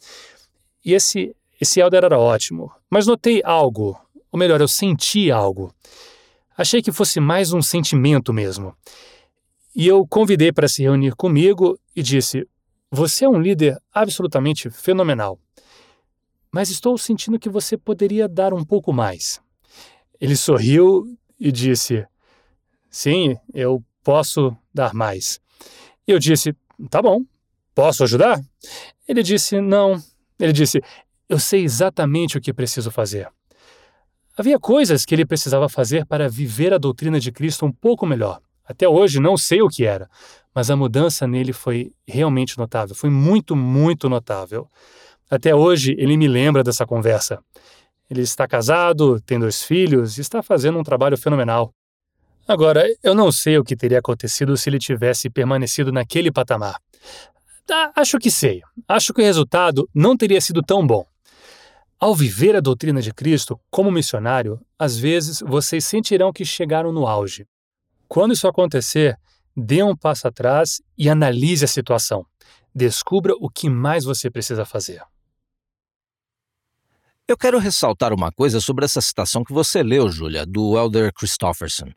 e 0.83 0.93
esse, 0.93 1.35
esse 1.59 1.79
elder 1.79 2.03
era 2.03 2.19
ótimo. 2.19 2.71
Mas 2.89 3.07
notei 3.07 3.41
algo, 3.43 3.97
ou 4.31 4.39
melhor, 4.39 4.61
eu 4.61 4.67
senti 4.67 5.31
algo. 5.31 5.73
Achei 6.57 6.81
que 6.81 6.91
fosse 6.91 7.19
mais 7.19 7.53
um 7.53 7.61
sentimento 7.61 8.33
mesmo. 8.33 8.75
E 9.73 9.87
eu 9.87 10.05
convidei 10.05 10.51
para 10.51 10.67
se 10.67 10.83
reunir 10.83 11.15
comigo 11.15 11.79
e 11.95 12.03
disse: 12.03 12.47
Você 12.91 13.25
é 13.25 13.29
um 13.29 13.39
líder 13.39 13.81
absolutamente 13.93 14.69
fenomenal, 14.69 15.39
mas 16.51 16.69
estou 16.69 16.97
sentindo 16.97 17.39
que 17.39 17.49
você 17.49 17.77
poderia 17.77 18.27
dar 18.27 18.53
um 18.53 18.65
pouco 18.65 18.91
mais. 18.91 19.41
Ele 20.19 20.35
sorriu 20.35 21.17
e 21.39 21.51
disse: 21.51 22.05
Sim, 22.89 23.37
eu 23.53 23.83
posso 24.03 24.55
dar 24.73 24.93
mais. 24.93 25.39
Eu 26.05 26.19
disse: 26.19 26.53
Tá 26.89 27.01
bom, 27.01 27.23
posso 27.73 28.03
ajudar? 28.03 28.43
Ele 29.07 29.23
disse: 29.23 29.61
Não. 29.61 30.03
Ele 30.37 30.51
disse: 30.51 30.81
Eu 31.29 31.39
sei 31.39 31.63
exatamente 31.63 32.37
o 32.37 32.41
que 32.41 32.53
preciso 32.53 32.91
fazer. 32.91 33.31
Havia 34.41 34.59
coisas 34.59 35.05
que 35.05 35.13
ele 35.13 35.23
precisava 35.23 35.69
fazer 35.69 36.03
para 36.03 36.27
viver 36.27 36.73
a 36.73 36.79
doutrina 36.79 37.19
de 37.19 37.31
Cristo 37.31 37.63
um 37.63 37.71
pouco 37.71 38.07
melhor. 38.07 38.41
Até 38.65 38.89
hoje 38.89 39.19
não 39.19 39.37
sei 39.37 39.61
o 39.61 39.67
que 39.67 39.85
era, 39.85 40.09
mas 40.51 40.71
a 40.71 40.75
mudança 40.75 41.27
nele 41.27 41.53
foi 41.53 41.91
realmente 42.07 42.57
notável, 42.57 42.95
foi 42.95 43.11
muito, 43.11 43.55
muito 43.55 44.09
notável. 44.09 44.67
Até 45.29 45.53
hoje 45.53 45.93
ele 45.95 46.17
me 46.17 46.27
lembra 46.27 46.63
dessa 46.63 46.87
conversa. 46.87 47.37
Ele 48.09 48.21
está 48.21 48.47
casado, 48.47 49.21
tem 49.21 49.37
dois 49.37 49.61
filhos 49.61 50.17
e 50.17 50.21
está 50.21 50.41
fazendo 50.41 50.79
um 50.79 50.83
trabalho 50.83 51.19
fenomenal. 51.19 51.71
Agora, 52.47 52.83
eu 53.03 53.13
não 53.13 53.31
sei 53.31 53.59
o 53.59 53.63
que 53.63 53.75
teria 53.75 53.99
acontecido 53.99 54.57
se 54.57 54.71
ele 54.71 54.79
tivesse 54.79 55.29
permanecido 55.29 55.91
naquele 55.91 56.31
patamar. 56.31 56.81
Ah, 57.69 57.91
acho 57.95 58.17
que 58.17 58.31
sei. 58.31 58.63
Acho 58.87 59.13
que 59.13 59.21
o 59.21 59.23
resultado 59.23 59.87
não 59.93 60.17
teria 60.17 60.41
sido 60.41 60.63
tão 60.63 60.85
bom. 60.87 61.05
Ao 62.01 62.15
viver 62.15 62.55
a 62.55 62.59
doutrina 62.59 62.99
de 62.99 63.13
Cristo 63.13 63.61
como 63.69 63.91
missionário, 63.91 64.59
às 64.79 64.97
vezes 64.97 65.39
vocês 65.39 65.85
sentirão 65.85 66.33
que 66.33 66.43
chegaram 66.43 66.91
no 66.91 67.05
auge. 67.05 67.45
Quando 68.07 68.33
isso 68.33 68.47
acontecer, 68.47 69.19
dê 69.55 69.83
um 69.83 69.95
passo 69.95 70.27
atrás 70.27 70.81
e 70.97 71.07
analise 71.07 71.63
a 71.63 71.67
situação. 71.67 72.25
Descubra 72.73 73.35
o 73.39 73.47
que 73.47 73.69
mais 73.69 74.03
você 74.03 74.31
precisa 74.31 74.65
fazer. 74.65 75.03
Eu 77.27 77.37
quero 77.37 77.59
ressaltar 77.59 78.11
uma 78.11 78.31
coisa 78.31 78.59
sobre 78.59 78.83
essa 78.83 78.99
citação 78.99 79.43
que 79.43 79.53
você 79.53 79.83
leu, 79.83 80.09
Julia, 80.09 80.43
do 80.43 80.75
Elder 80.75 81.13
Christofferson. 81.13 81.91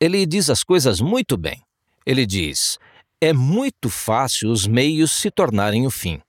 Ele 0.00 0.26
diz 0.26 0.50
as 0.50 0.64
coisas 0.64 1.00
muito 1.00 1.36
bem. 1.36 1.62
Ele 2.04 2.26
diz: 2.26 2.76
é 3.20 3.32
muito 3.32 3.88
fácil 3.88 4.50
os 4.50 4.66
meios 4.66 5.12
se 5.12 5.30
tornarem 5.30 5.86
o 5.86 5.90
fim. 5.90 6.20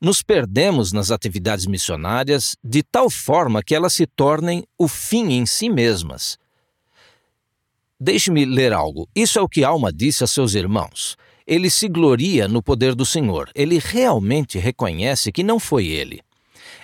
Nos 0.00 0.22
perdemos 0.22 0.92
nas 0.92 1.10
atividades 1.10 1.66
missionárias 1.66 2.56
de 2.62 2.82
tal 2.82 3.08
forma 3.08 3.62
que 3.62 3.74
elas 3.74 3.94
se 3.94 4.06
tornem 4.06 4.64
o 4.78 4.86
fim 4.86 5.32
em 5.32 5.46
si 5.46 5.70
mesmas. 5.70 6.38
Deixe-me 7.98 8.44
ler 8.44 8.72
algo. 8.74 9.08
Isso 9.14 9.38
é 9.38 9.42
o 9.42 9.48
que 9.48 9.64
Alma 9.64 9.90
disse 9.90 10.22
a 10.22 10.26
seus 10.26 10.54
irmãos. 10.54 11.16
Ele 11.46 11.70
se 11.70 11.88
gloria 11.88 12.46
no 12.46 12.62
poder 12.62 12.94
do 12.94 13.06
Senhor. 13.06 13.50
Ele 13.54 13.78
realmente 13.78 14.58
reconhece 14.58 15.32
que 15.32 15.42
não 15.42 15.58
foi 15.58 15.86
ele 15.86 16.25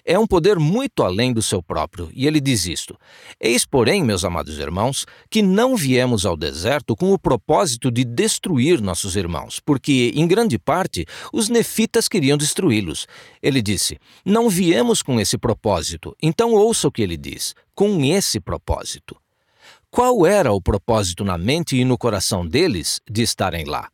é 0.04 0.18
um 0.18 0.26
poder 0.26 0.58
muito 0.58 1.02
além 1.02 1.32
do 1.32 1.40
seu 1.42 1.62
próprio, 1.62 2.10
e 2.12 2.26
ele 2.26 2.40
diz 2.40 2.66
isto: 2.66 2.98
Eis, 3.40 3.64
porém, 3.64 4.02
meus 4.02 4.24
amados 4.24 4.58
irmãos, 4.58 5.06
que 5.30 5.42
não 5.42 5.76
viemos 5.76 6.26
ao 6.26 6.36
deserto 6.36 6.96
com 6.96 7.12
o 7.12 7.18
propósito 7.18 7.90
de 7.90 8.04
destruir 8.04 8.80
nossos 8.80 9.14
irmãos, 9.16 9.60
porque, 9.60 10.12
em 10.14 10.26
grande 10.26 10.58
parte, 10.58 11.06
os 11.32 11.48
nefitas 11.48 12.08
queriam 12.08 12.36
destruí-los. 12.36 13.06
Ele 13.40 13.62
disse: 13.62 13.98
Não 14.24 14.48
viemos 14.48 15.02
com 15.02 15.20
esse 15.20 15.38
propósito. 15.38 16.16
Então 16.20 16.52
ouça 16.52 16.88
o 16.88 16.92
que 16.92 17.02
ele 17.02 17.16
diz: 17.16 17.54
com 17.74 18.04
esse 18.04 18.40
propósito. 18.40 19.16
Qual 19.90 20.26
era 20.26 20.52
o 20.52 20.60
propósito 20.60 21.22
na 21.22 21.36
mente 21.36 21.76
e 21.76 21.84
no 21.84 21.98
coração 21.98 22.46
deles 22.46 23.00
de 23.08 23.22
estarem 23.22 23.66
lá? 23.66 23.90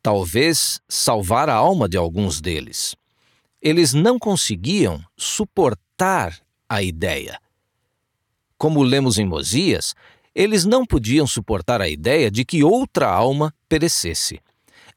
Talvez 0.00 0.80
salvar 0.88 1.48
a 1.48 1.54
alma 1.54 1.88
de 1.88 1.96
alguns 1.96 2.40
deles 2.40 2.94
eles 3.60 3.92
não 3.92 4.18
conseguiam 4.18 5.02
suportar 5.16 6.38
a 6.68 6.82
ideia. 6.82 7.40
Como 8.56 8.82
lemos 8.82 9.18
em 9.18 9.24
Mosias, 9.24 9.94
eles 10.34 10.64
não 10.64 10.84
podiam 10.84 11.26
suportar 11.26 11.80
a 11.80 11.88
ideia 11.88 12.30
de 12.30 12.44
que 12.44 12.62
outra 12.62 13.08
alma 13.08 13.52
perecesse. 13.68 14.40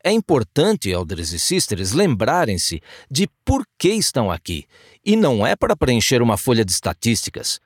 É 0.04 0.12
importante, 0.12 0.90
elders 0.90 1.32
e 1.32 1.40
sisters, 1.40 1.92
lembrarem-se 1.92 2.82
de 3.10 3.28
por 3.46 3.66
que 3.78 3.90
estão 3.90 4.32
aqui, 4.32 4.66
e 5.06 5.16
não 5.16 5.46
é 5.46 5.56
para 5.56 5.76
preencher 5.76 6.22
uma 6.22 6.38
folha 6.38 6.66
de 6.66 6.72
estatísticas. 6.72 7.60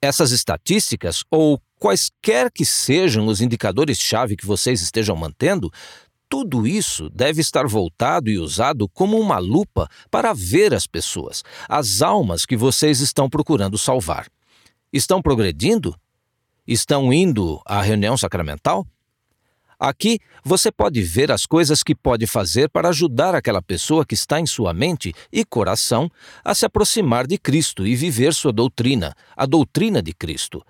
Essas 0.00 0.30
estatísticas, 0.30 1.24
ou 1.30 1.60
quaisquer 1.78 2.50
que 2.50 2.64
sejam 2.64 3.26
os 3.26 3.40
indicadores-chave 3.40 4.36
que 4.36 4.46
vocês 4.46 4.80
estejam 4.80 5.16
mantendo, 5.16 5.72
tudo 6.32 6.66
isso 6.66 7.10
deve 7.10 7.42
estar 7.42 7.66
voltado 7.66 8.30
e 8.30 8.38
usado 8.38 8.88
como 8.88 9.20
uma 9.20 9.36
lupa 9.36 9.86
para 10.10 10.32
ver 10.32 10.72
as 10.72 10.86
pessoas, 10.86 11.44
as 11.68 12.00
almas 12.00 12.46
que 12.46 12.56
vocês 12.56 13.00
estão 13.00 13.28
procurando 13.28 13.76
salvar. 13.76 14.28
Estão 14.90 15.20
progredindo? 15.20 15.94
Estão 16.66 17.12
indo 17.12 17.60
à 17.66 17.82
reunião 17.82 18.16
sacramental? 18.16 18.86
Aqui 19.78 20.20
você 20.42 20.72
pode 20.72 21.02
ver 21.02 21.30
as 21.30 21.44
coisas 21.44 21.82
que 21.82 21.94
pode 21.94 22.26
fazer 22.26 22.70
para 22.70 22.88
ajudar 22.88 23.34
aquela 23.34 23.60
pessoa 23.60 24.02
que 24.02 24.14
está 24.14 24.40
em 24.40 24.46
sua 24.46 24.72
mente 24.72 25.12
e 25.30 25.44
coração 25.44 26.10
a 26.42 26.54
se 26.54 26.64
aproximar 26.64 27.26
de 27.26 27.36
Cristo 27.36 27.86
e 27.86 27.94
viver 27.94 28.32
sua 28.32 28.54
doutrina, 28.54 29.14
a 29.36 29.44
doutrina 29.44 30.02
de 30.02 30.14
Cristo. 30.14 30.64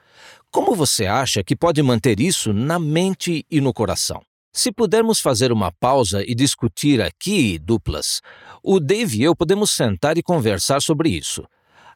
Como 0.51 0.75
você 0.75 1.07
acha 1.07 1.45
que 1.45 1.55
pode 1.55 1.81
manter 1.85 2.19
isso 2.19 2.53
na 2.53 2.81
mente 2.81 3.47
e 3.49 3.61
no 3.61 3.73
coração? 3.73 4.25
Se 4.53 4.71
pudermos 4.71 5.19
fazer 5.19 5.51
uma 5.51 5.73
pausa 5.73 6.23
e 6.27 6.35
discutir 6.35 7.01
aqui, 7.01 7.59
duplas, 7.59 8.21
o 8.63 8.79
Dave 8.79 9.19
e 9.19 9.23
eu 9.23 9.35
podemos 9.35 9.71
sentar 9.71 10.19
e 10.19 10.23
conversar 10.23 10.83
sobre 10.83 11.09
isso. 11.09 11.43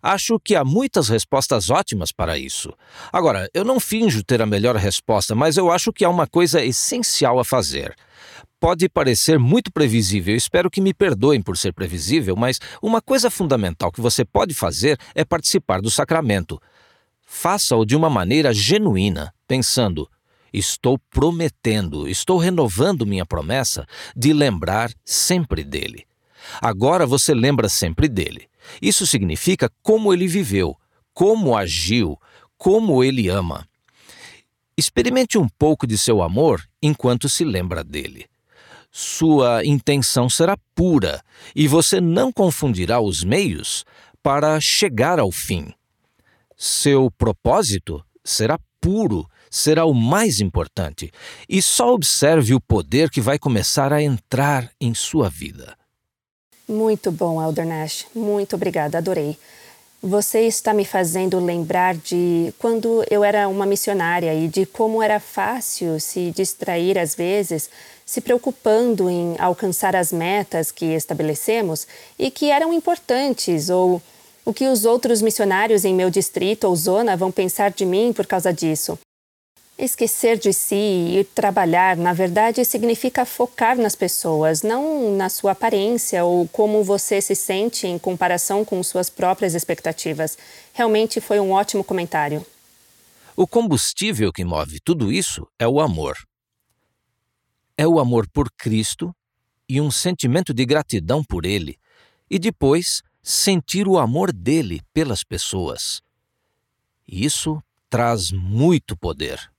Acho 0.02 0.40
que 0.40 0.54
há 0.54 0.64
muitas 0.64 1.08
respostas 1.10 1.68
ótimas 1.68 2.12
para 2.12 2.38
isso. 2.38 2.72
Agora, 3.12 3.50
eu 3.52 3.62
não 3.62 3.78
finjo 3.78 4.22
ter 4.25 4.40
a 4.40 4.46
melhor 4.46 4.75
resposta, 4.76 5.34
mas 5.34 5.58
eu 5.58 5.70
acho 5.70 5.92
que 5.92 6.04
há 6.04 6.08
uma 6.08 6.26
coisa 6.26 6.64
essencial 6.64 7.38
a 7.38 7.44
fazer. 7.44 7.94
Pode 8.58 8.88
parecer 8.88 9.38
muito 9.38 9.70
previsível, 9.70 10.34
espero 10.34 10.70
que 10.70 10.80
me 10.80 10.94
perdoem 10.94 11.42
por 11.42 11.58
ser 11.58 11.75
previsível, 11.75 12.34
mas 12.36 12.58
uma 12.80 13.02
coisa 13.02 13.30
fundamental 13.30 13.92
que 13.92 14.00
você 14.00 14.25
pode 14.25 14.54
fazer 14.54 14.98
é 15.14 15.26
participar 15.26 15.82
do 15.82 15.90
sacramento. 15.90 16.58
Faça-o 17.26 17.84
de 17.84 17.94
uma 17.94 18.08
maneira 18.08 18.54
genuína, 18.54 19.34
pensando: 19.46 20.08
Estou 20.52 20.98
prometendo, 21.10 22.08
estou 22.08 22.38
renovando 22.38 23.06
minha 23.06 23.26
promessa 23.26 23.86
de 24.16 24.32
lembrar 24.32 24.92
sempre 25.04 25.64
dele. 25.64 26.06
Agora 26.60 27.06
você 27.06 27.34
lembra 27.34 27.68
sempre 27.68 28.08
dele. 28.08 28.48
Isso 28.80 29.06
significa 29.06 29.70
como 29.82 30.12
ele 30.12 30.26
viveu, 30.26 30.76
como 31.12 31.56
agiu, 31.56 32.18
como 32.56 33.02
ele 33.02 33.28
ama. 33.28 33.66
Experimente 34.76 35.38
um 35.38 35.48
pouco 35.48 35.86
de 35.86 35.96
seu 35.96 36.22
amor 36.22 36.62
enquanto 36.82 37.28
se 37.28 37.44
lembra 37.44 37.82
dele. 37.82 38.26
Sua 38.90 39.64
intenção 39.64 40.28
será 40.28 40.56
pura 40.74 41.22
e 41.54 41.68
você 41.68 42.00
não 42.00 42.32
confundirá 42.32 43.00
os 43.00 43.22
meios 43.22 43.84
para 44.22 44.60
chegar 44.60 45.18
ao 45.18 45.30
fim. 45.30 45.72
Seu 46.56 47.10
propósito 47.10 48.04
será 48.24 48.58
puro, 48.80 49.28
será 49.50 49.84
o 49.84 49.94
mais 49.94 50.40
importante, 50.40 51.10
e 51.48 51.60
só 51.60 51.92
observe 51.92 52.54
o 52.54 52.60
poder 52.60 53.10
que 53.10 53.20
vai 53.20 53.38
começar 53.38 53.92
a 53.92 54.02
entrar 54.02 54.70
em 54.80 54.94
sua 54.94 55.28
vida. 55.28 55.76
Muito 56.68 57.12
bom, 57.12 57.40
Elder 57.40 57.66
Nash. 57.66 58.06
Muito 58.14 58.56
obrigada, 58.56 58.98
adorei. 58.98 59.38
Você 60.02 60.42
está 60.42 60.74
me 60.74 60.84
fazendo 60.84 61.38
lembrar 61.38 61.94
de 61.96 62.52
quando 62.58 63.04
eu 63.10 63.24
era 63.24 63.48
uma 63.48 63.64
missionária 63.64 64.34
e 64.34 64.46
de 64.46 64.66
como 64.66 65.02
era 65.02 65.18
fácil 65.18 65.98
se 65.98 66.30
distrair 66.32 66.98
às 66.98 67.14
vezes, 67.14 67.70
se 68.04 68.20
preocupando 68.20 69.08
em 69.08 69.36
alcançar 69.38 69.96
as 69.96 70.12
metas 70.12 70.70
que 70.70 70.86
estabelecemos 70.86 71.86
e 72.18 72.30
que 72.30 72.50
eram 72.50 72.72
importantes 72.72 73.70
ou 73.70 74.02
o 74.44 74.52
que 74.52 74.68
os 74.68 74.84
outros 74.84 75.22
missionários 75.22 75.84
em 75.84 75.94
meu 75.94 76.10
distrito 76.10 76.64
ou 76.64 76.76
zona 76.76 77.16
vão 77.16 77.32
pensar 77.32 77.72
de 77.72 77.84
mim 77.84 78.12
por 78.12 78.26
causa 78.26 78.52
disso. 78.52 78.98
Esquecer 79.78 80.38
de 80.38 80.54
si 80.54 80.75
e 81.18 81.25
trabalhar, 81.35 81.99
na 81.99 82.14
verdade, 82.14 82.64
significa 82.64 83.26
focar 83.26 83.76
nas 83.76 83.95
pessoas, 83.95 84.62
não 84.62 85.14
na 85.14 85.28
sua 85.28 85.52
aparência 85.52 86.25
ou 86.25 86.49
como 86.49 86.83
você 86.83 87.21
se 87.21 87.35
sente 87.35 87.87
em 87.87 87.99
comparação 87.99 88.64
com 88.64 88.83
suas 88.83 89.11
próprias 89.11 89.54
expectativas. 89.54 90.38
Realmente 90.73 91.21
foi 91.21 91.38
um 91.38 91.50
ótimo 91.50 91.85
comentário. 91.85 92.45
O 93.37 93.47
combustível 93.47 94.33
que 94.33 94.47
move 94.47 94.80
tudo 94.80 95.12
isso 95.12 95.47
é 95.59 95.68
o 95.68 95.78
amor. 95.78 96.16
É 97.76 97.87
o 97.87 98.00
amor 98.00 98.26
por 98.30 98.50
Cristo 98.56 99.14
e 99.68 99.78
um 99.78 99.90
sentimento 99.90 100.54
de 100.54 100.64
gratidão 100.64 101.23
por 101.23 101.45
Ele, 101.45 101.78
e 102.30 102.38
depois 102.38 103.02
sentir 103.23 103.87
o 103.87 103.99
amor 103.99 104.33
dele 104.33 104.80
pelas 104.95 105.23
pessoas. 105.23 106.00
Isso 107.06 107.62
traz 107.90 108.33
muito 108.33 108.97
poder. 108.97 109.54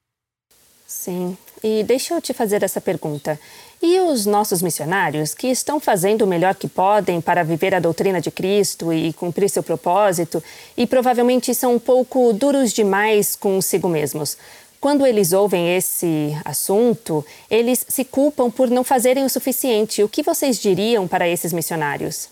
Sim. 0.87 1.37
E 1.61 1.83
deixa 1.83 2.13
eu 2.13 2.21
te 2.21 2.33
fazer 2.33 2.63
essa 2.63 2.79
pergunta. 2.79 3.37
E 3.81 3.99
os 3.99 4.25
nossos 4.25 4.61
missionários 4.61 5.33
que 5.33 5.47
estão 5.47 5.81
fazendo 5.81 6.21
o 6.21 6.27
melhor 6.27 6.55
que 6.55 6.67
podem 6.69 7.19
para 7.19 7.43
viver 7.43 7.75
a 7.75 7.79
doutrina 7.79 8.21
de 8.21 8.31
Cristo 8.31 8.93
e 8.93 9.11
cumprir 9.11 9.49
seu 9.49 9.61
propósito 9.61 10.41
e 10.77 10.87
provavelmente 10.87 11.53
são 11.53 11.75
um 11.75 11.79
pouco 11.79 12.31
duros 12.31 12.71
demais 12.71 13.35
consigo 13.35 13.89
mesmos? 13.89 14.37
Quando 14.79 15.05
eles 15.05 15.33
ouvem 15.33 15.75
esse 15.75 16.37
assunto, 16.45 17.25
eles 17.49 17.85
se 17.89 18.05
culpam 18.05 18.49
por 18.49 18.69
não 18.69 18.83
fazerem 18.83 19.25
o 19.25 19.29
suficiente. 19.29 20.03
O 20.03 20.07
que 20.07 20.23
vocês 20.23 20.57
diriam 20.57 21.05
para 21.05 21.27
esses 21.27 21.51
missionários? 21.51 22.29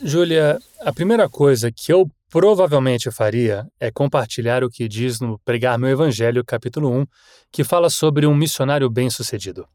Júlia, 0.00 0.58
a 0.80 0.92
primeira 0.92 1.28
coisa 1.28 1.70
que 1.70 1.92
eu 1.92 2.08
provavelmente 2.34 3.12
faria 3.12 3.64
é 3.78 3.92
compartilhar 3.92 4.64
o 4.64 4.68
que 4.68 4.88
diz 4.88 5.20
no 5.20 5.38
Pregar 5.44 5.78
Meu 5.78 5.88
Evangelho, 5.88 6.44
capítulo 6.44 6.90
1, 6.90 7.06
que 7.52 7.62
fala 7.62 7.88
sobre 7.88 8.26
um 8.26 8.34
missionário 8.34 8.90
bem-sucedido. 8.90 9.68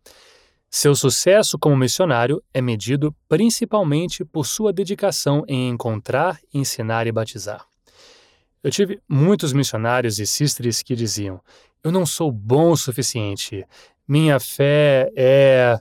Seu 0.70 0.94
sucesso 0.94 1.58
como 1.58 1.78
missionário 1.78 2.44
é 2.54 2.60
medido 2.60 3.16
principalmente 3.30 4.25
por 4.25 4.46
sua 4.46 4.74
dedicação 4.74 5.46
em 5.48 5.70
encontrar, 5.70 6.38
ensinar 6.54 7.08
e 7.08 7.13
batizar. 7.13 7.66
Eu 8.62 8.70
tive 8.70 9.00
muitos 9.08 9.54
missionários 9.54 10.20
e 10.20 10.28
sisters 10.28 10.84
que 10.84 10.98
diziam: 10.98 11.39
Eu 11.82 11.94
não 11.94 12.06
sou 12.06 12.30
bom 12.30 12.72
o 12.72 12.78
suficiente, 12.78 13.66
minha 14.10 14.39
fé 14.39 15.12
é 15.16 15.80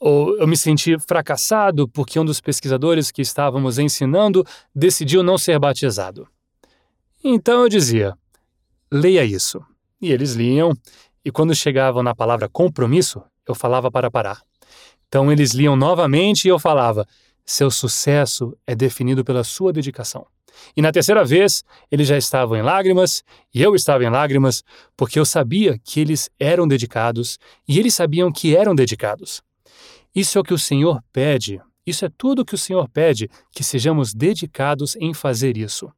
ou 0.00 0.36
eu 0.38 0.46
me 0.46 0.56
senti 0.56 0.98
fracassado 0.98 1.88
porque 1.88 2.18
um 2.18 2.24
dos 2.24 2.40
pesquisadores 2.40 3.10
que 3.10 3.22
estávamos 3.22 3.78
ensinando 3.78 4.44
decidiu 4.74 5.22
não 5.22 5.38
ser 5.38 5.58
batizado. 5.58 6.28
Então 7.22 7.62
eu 7.62 7.68
dizia: 7.68 8.14
leia 8.92 9.24
isso. 9.24 9.64
E 10.02 10.12
eles 10.12 10.32
liam, 10.32 10.74
e 11.24 11.30
quando 11.30 11.54
chegavam 11.54 12.02
na 12.02 12.14
palavra 12.14 12.48
compromisso, 12.48 13.22
eu 13.48 13.54
falava 13.54 13.90
para 13.90 14.10
parar. 14.10 14.42
Então 15.08 15.30
eles 15.32 15.52
liam 15.52 15.76
novamente 15.76 16.46
e 16.46 16.48
eu 16.48 16.58
falava: 16.58 17.06
seu 17.44 17.70
sucesso 17.70 18.56
é 18.66 18.74
definido 18.74 19.24
pela 19.24 19.44
sua 19.44 19.72
dedicação. 19.72 20.26
E 20.76 20.82
na 20.82 20.92
terceira 20.92 21.24
vez, 21.24 21.64
eles 21.90 22.06
já 22.06 22.16
estavam 22.16 22.56
em 22.56 22.62
lágrimas, 22.62 23.22
e 23.52 23.62
eu 23.62 23.74
estava 23.74 24.04
em 24.04 24.10
lágrimas, 24.10 24.62
porque 24.96 25.18
eu 25.18 25.24
sabia 25.24 25.78
que 25.78 26.00
eles 26.00 26.30
eram 26.38 26.66
dedicados 26.66 27.38
e 27.66 27.78
eles 27.78 27.94
sabiam 27.94 28.32
que 28.32 28.56
eram 28.56 28.74
dedicados. 28.74 29.42
Isso 30.14 30.38
é 30.38 30.40
o 30.40 30.44
que 30.44 30.54
o 30.54 30.58
Senhor 30.58 31.02
pede, 31.12 31.60
isso 31.86 32.04
é 32.04 32.08
tudo 32.16 32.42
o 32.42 32.44
que 32.44 32.54
o 32.54 32.58
Senhor 32.58 32.88
pede, 32.88 33.28
que 33.52 33.64
sejamos 33.64 34.14
dedicados 34.14 34.96
em 34.96 35.12
fazer 35.12 35.56
isso. 35.56 35.90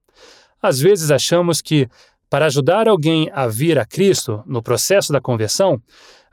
Às 0.61 0.81
vezes 0.81 1.11
achamos 1.11 1.61
que, 1.61 1.89
para 2.29 2.47
ajudar 2.47 2.89
alguém 2.89 3.31
a 3.33 3.47
vir 3.47 3.79
a 3.79 3.85
Cristo 3.85 4.43
no 4.47 4.63
processo 4.63 5.13
da 5.13 5.21
conversão, 5.21 5.81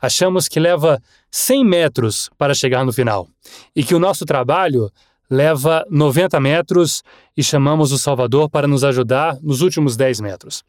achamos 0.04 0.50
que 0.50 0.60
leva 0.60 1.02
100 1.32 1.64
metros 1.64 2.30
para 2.38 2.54
chegar 2.54 2.84
no 2.84 2.92
final 2.92 3.26
e 3.74 3.86
que 3.86 3.96
o 3.96 4.00
nosso 4.00 4.26
trabalho 4.26 4.92
leva 5.30 5.86
90 5.90 6.42
metros 6.42 7.02
e 7.38 7.42
chamamos 7.42 7.94
o 7.94 7.98
Salvador 7.98 8.50
para 8.50 8.68
nos 8.68 8.84
ajudar 8.84 9.40
nos 9.42 9.62
últimos 9.62 9.96
10 9.96 10.20
metros. 10.20 10.62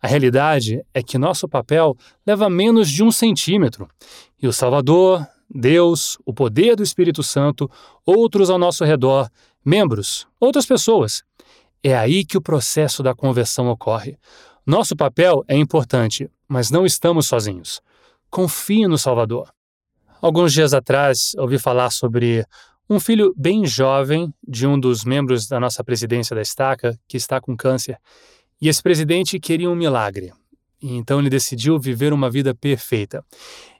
A 0.00 0.08
realidade 0.08 0.82
é 0.94 1.02
que 1.02 1.18
nosso 1.18 1.46
papel 1.46 1.94
leva 2.26 2.48
menos 2.48 2.88
de 2.88 3.04
um 3.04 3.12
centímetro 3.12 3.86
e 4.40 4.48
o 4.48 4.52
Salvador, 4.52 5.26
Deus, 5.54 6.16
o 6.24 6.32
poder 6.32 6.74
do 6.74 6.82
Espírito 6.82 7.22
Santo, 7.22 7.70
outros 8.06 8.48
ao 8.48 8.58
nosso 8.58 8.82
redor, 8.82 9.28
membros, 9.62 10.26
outras 10.40 10.64
pessoas. 10.64 11.22
É 11.82 11.94
aí 11.94 12.24
que 12.24 12.38
o 12.38 12.42
processo 12.42 13.02
da 13.02 13.14
conversão 13.14 13.68
ocorre. 13.68 14.16
Nosso 14.64 14.96
papel 14.96 15.44
é 15.46 15.54
importante, 15.54 16.30
mas 16.48 16.70
não 16.70 16.86
estamos 16.86 17.26
sozinhos. 17.26 17.82
Confie 18.30 18.86
no 18.86 18.96
Salvador. 18.96 19.52
Alguns 20.22 20.52
dias 20.52 20.72
atrás, 20.72 21.32
ouvi 21.36 21.58
falar 21.58 21.90
sobre 21.90 22.46
um 22.88 23.00
filho 23.00 23.34
bem 23.36 23.66
jovem 23.66 24.32
de 24.46 24.68
um 24.68 24.78
dos 24.78 25.04
membros 25.04 25.48
da 25.48 25.58
nossa 25.58 25.82
presidência 25.82 26.36
da 26.36 26.40
estaca 26.40 26.96
que 27.08 27.16
está 27.16 27.40
com 27.40 27.56
câncer. 27.56 27.98
E 28.60 28.68
esse 28.68 28.80
presidente 28.80 29.40
queria 29.40 29.68
um 29.68 29.74
milagre. 29.74 30.32
Então 30.80 31.18
ele 31.18 31.28
decidiu 31.28 31.76
viver 31.78 32.12
uma 32.12 32.30
vida 32.30 32.54
perfeita. 32.54 33.24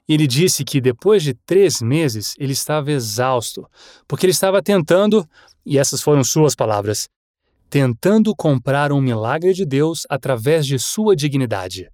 Ele 0.07 0.27
disse 0.27 0.65
que 0.65 0.81
depois 0.81 1.23
de 1.23 1.33
três 1.33 1.81
meses 1.81 2.35
ele 2.37 2.51
estava 2.51 2.91
exausto, 2.91 3.65
porque 4.05 4.25
ele 4.25 4.31
estava 4.31 4.61
tentando, 4.61 5.25
e 5.65 5.77
essas 5.77 6.01
foram 6.01 6.25
suas 6.25 6.55
palavras, 6.55 7.07
tentando 7.69 8.35
comprar 8.35 8.91
um 8.91 8.99
milagre 8.99 9.53
de 9.53 9.65
Deus 9.65 10.05
através 10.09 10.65
de 10.65 10.77
sua 10.77 11.15
dignidade. 11.15 11.89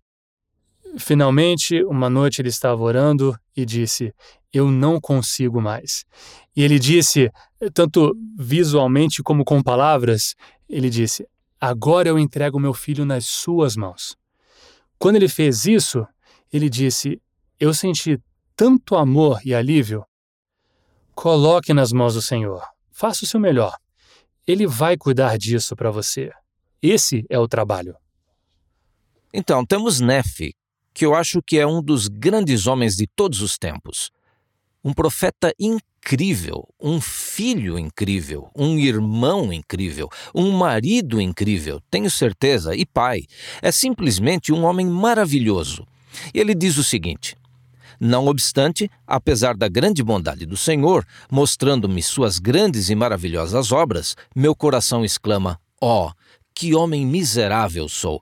Finalmente, 0.97 1.84
uma 1.84 2.10
noite 2.10 2.41
ele 2.41 2.50
estava 2.50 2.82
orando 2.82 3.38
e 3.56 3.65
disse: 3.65 4.13
Eu 4.52 4.69
não 4.71 5.00
consigo 5.00 5.62
mais. 5.62 6.06
E 6.56 6.63
ele 6.63 6.80
disse, 6.80 7.32
tanto 7.73 8.15
visualmente 8.38 9.21
como 9.21 9.45
com 9.45 9.62
palavras, 9.62 10.36
ele 10.67 10.89
disse: 10.89 11.28
Agora 11.60 12.10
eu 12.10 12.17
entrego 12.17 12.60
meu 12.60 12.73
filho 12.73 13.06
nas 13.06 13.26
suas 13.26 13.76
mãos. 13.76 14.15
Quando 14.97 15.17
ele 15.17 15.28
fez 15.28 15.65
isso, 15.65 16.06
ele 16.52 16.69
disse: 16.69 17.21
eu 17.60 17.73
senti 17.73 18.21
tanto 18.56 18.95
amor 18.95 19.41
e 19.43 19.54
alívio. 19.56 20.06
Coloque 21.15 21.73
nas 21.73 21.91
mãos 21.91 22.13
do 22.13 22.21
Senhor. 22.21 22.63
Faça 22.91 23.26
o 23.26 23.28
seu 23.28 23.39
melhor. 23.39 23.76
Ele 24.45 24.67
vai 24.67 24.95
cuidar 24.95 25.38
disso 25.38 25.76
para 25.76 25.89
você. 25.89 26.32
Esse 26.80 27.26
é 27.30 27.39
o 27.39 27.47
trabalho. 27.47 27.95
Então, 29.34 29.65
temos 29.65 30.00
Nefe, 30.00 30.56
que 30.97 31.05
eu 31.05 31.13
acho 31.13 31.43
que 31.43 31.60
é 31.60 31.67
um 31.67 31.79
dos 31.79 32.07
grandes 32.07 32.65
homens 32.65 32.95
de 32.95 33.05
todos 33.05 33.43
os 33.43 33.55
tempos. 33.55 34.10
Um 34.83 34.91
profeta 34.91 35.53
incrível, 35.60 36.67
um 36.81 36.99
filho 36.99 37.77
incrível, 37.77 38.49
um 38.57 38.79
irmão 38.79 39.53
incrível, 39.53 40.10
um 40.33 40.49
marido 40.49 41.21
incrível, 41.21 41.79
tenho 41.91 42.10
certeza, 42.10 42.75
e 42.75 42.83
pai. 42.83 43.25
É 43.62 43.71
simplesmente 43.71 44.51
um 44.51 44.63
homem 44.65 44.88
maravilhoso. 44.88 45.86
E 46.33 46.39
ele 46.39 46.55
diz 46.55 46.77
o 46.79 46.83
seguinte: 46.83 47.38
não 47.99 48.25
obstante, 48.25 48.89
apesar 49.05 49.55
da 49.55 49.67
grande 49.67 50.01
bondade 50.01 50.47
do 50.47 50.57
Senhor, 50.57 51.05
mostrando-me 51.29 52.01
suas 52.01 52.39
grandes 52.39 52.89
e 52.89 52.95
maravilhosas 52.95 53.71
obras, 53.71 54.15
meu 54.36 54.55
coração 54.55 55.05
exclama: 55.05 55.60
Ó, 55.79 56.07
oh, 56.07 56.12
que 56.55 56.73
homem 56.73 57.05
miserável 57.05 57.88
sou! 57.88 58.19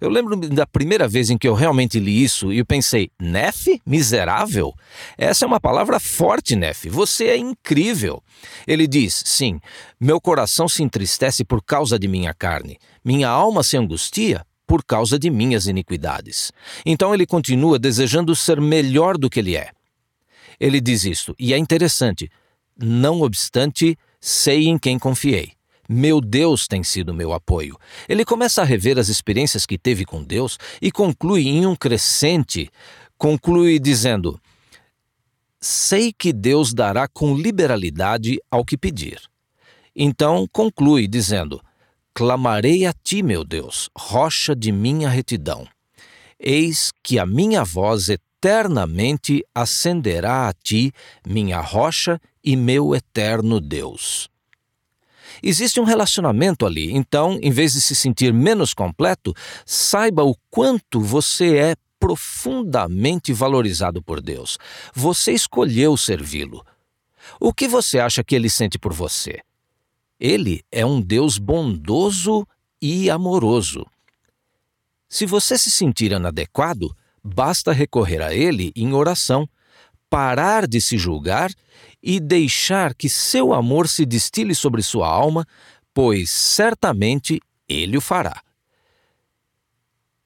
Eu 0.00 0.08
lembro 0.08 0.36
da 0.36 0.66
primeira 0.66 1.08
vez 1.08 1.30
em 1.30 1.36
que 1.36 1.48
eu 1.48 1.54
realmente 1.54 1.98
li 1.98 2.22
isso 2.22 2.52
e 2.52 2.58
eu 2.58 2.66
pensei: 2.66 3.10
Nefe? 3.20 3.80
Miserável? 3.84 4.72
Essa 5.16 5.44
é 5.44 5.48
uma 5.48 5.60
palavra 5.60 5.98
forte, 5.98 6.54
Nefe. 6.54 6.88
Você 6.88 7.26
é 7.26 7.36
incrível. 7.36 8.22
Ele 8.66 8.86
diz: 8.86 9.22
Sim, 9.26 9.60
meu 10.00 10.20
coração 10.20 10.68
se 10.68 10.82
entristece 10.82 11.44
por 11.44 11.62
causa 11.62 11.98
de 11.98 12.06
minha 12.06 12.32
carne, 12.32 12.78
minha 13.04 13.28
alma 13.28 13.62
se 13.62 13.76
angustia 13.76 14.44
por 14.66 14.84
causa 14.84 15.18
de 15.18 15.30
minhas 15.30 15.66
iniquidades. 15.66 16.52
Então 16.84 17.14
ele 17.14 17.26
continua 17.26 17.78
desejando 17.78 18.36
ser 18.36 18.60
melhor 18.60 19.16
do 19.16 19.30
que 19.30 19.40
ele 19.40 19.56
é. 19.56 19.70
Ele 20.60 20.80
diz 20.80 21.04
isto, 21.04 21.34
e 21.38 21.52
é 21.54 21.58
interessante: 21.58 22.30
não 22.76 23.22
obstante, 23.22 23.96
sei 24.20 24.68
em 24.68 24.78
quem 24.78 24.98
confiei. 24.98 25.57
Meu 25.88 26.20
Deus 26.20 26.66
tem 26.66 26.84
sido 26.84 27.14
meu 27.14 27.32
apoio. 27.32 27.78
Ele 28.06 28.22
começa 28.22 28.60
a 28.60 28.64
rever 28.64 28.98
as 28.98 29.08
experiências 29.08 29.64
que 29.64 29.78
teve 29.78 30.04
com 30.04 30.22
Deus 30.22 30.58
e 30.82 30.92
conclui 30.92 31.48
em 31.48 31.64
um 31.64 31.74
crescente, 31.74 32.70
conclui 33.16 33.78
dizendo: 33.78 34.38
Sei 35.58 36.12
que 36.12 36.30
Deus 36.30 36.74
dará 36.74 37.08
com 37.08 37.34
liberalidade 37.34 38.38
ao 38.50 38.66
que 38.66 38.76
pedir. 38.76 39.18
Então 39.96 40.46
conclui 40.52 41.08
dizendo: 41.08 41.58
Clamarei 42.12 42.84
a 42.84 42.92
ti, 42.92 43.22
meu 43.22 43.42
Deus, 43.42 43.88
rocha 43.96 44.54
de 44.54 44.70
minha 44.70 45.08
retidão. 45.08 45.66
Eis 46.38 46.92
que 47.02 47.18
a 47.18 47.24
minha 47.24 47.64
voz 47.64 48.10
eternamente 48.10 49.42
ascenderá 49.54 50.48
a 50.48 50.52
ti, 50.52 50.92
minha 51.26 51.60
rocha 51.60 52.20
e 52.44 52.54
meu 52.56 52.94
eterno 52.94 53.58
Deus. 53.58 54.28
Existe 55.42 55.80
um 55.80 55.84
relacionamento 55.84 56.66
ali, 56.66 56.92
então, 56.92 57.38
em 57.42 57.50
vez 57.50 57.72
de 57.72 57.80
se 57.80 57.94
sentir 57.94 58.32
menos 58.32 58.74
completo, 58.74 59.34
saiba 59.64 60.22
o 60.24 60.34
quanto 60.50 61.00
você 61.00 61.56
é 61.56 61.76
profundamente 61.98 63.32
valorizado 63.32 64.02
por 64.02 64.20
Deus. 64.20 64.58
Você 64.94 65.32
escolheu 65.32 65.96
servi-lo. 65.96 66.64
O 67.40 67.52
que 67.52 67.68
você 67.68 67.98
acha 67.98 68.24
que 68.24 68.34
ele 68.34 68.48
sente 68.48 68.78
por 68.78 68.92
você? 68.92 69.40
Ele 70.18 70.62
é 70.70 70.84
um 70.84 71.00
Deus 71.00 71.38
bondoso 71.38 72.46
e 72.80 73.10
amoroso. 73.10 73.86
Se 75.08 75.24
você 75.24 75.56
se 75.56 75.70
sentir 75.70 76.12
inadequado, 76.12 76.94
basta 77.22 77.72
recorrer 77.72 78.20
a 78.22 78.34
Ele 78.34 78.72
em 78.76 78.92
oração, 78.92 79.48
parar 80.10 80.66
de 80.66 80.80
se 80.80 80.98
julgar 80.98 81.50
e 82.02 82.20
deixar 82.20 82.94
que 82.94 83.08
seu 83.08 83.52
amor 83.52 83.88
se 83.88 84.06
destile 84.06 84.54
sobre 84.54 84.82
sua 84.82 85.08
alma, 85.08 85.46
pois 85.92 86.30
certamente 86.30 87.40
Ele 87.68 87.96
o 87.96 88.00
fará. 88.00 88.42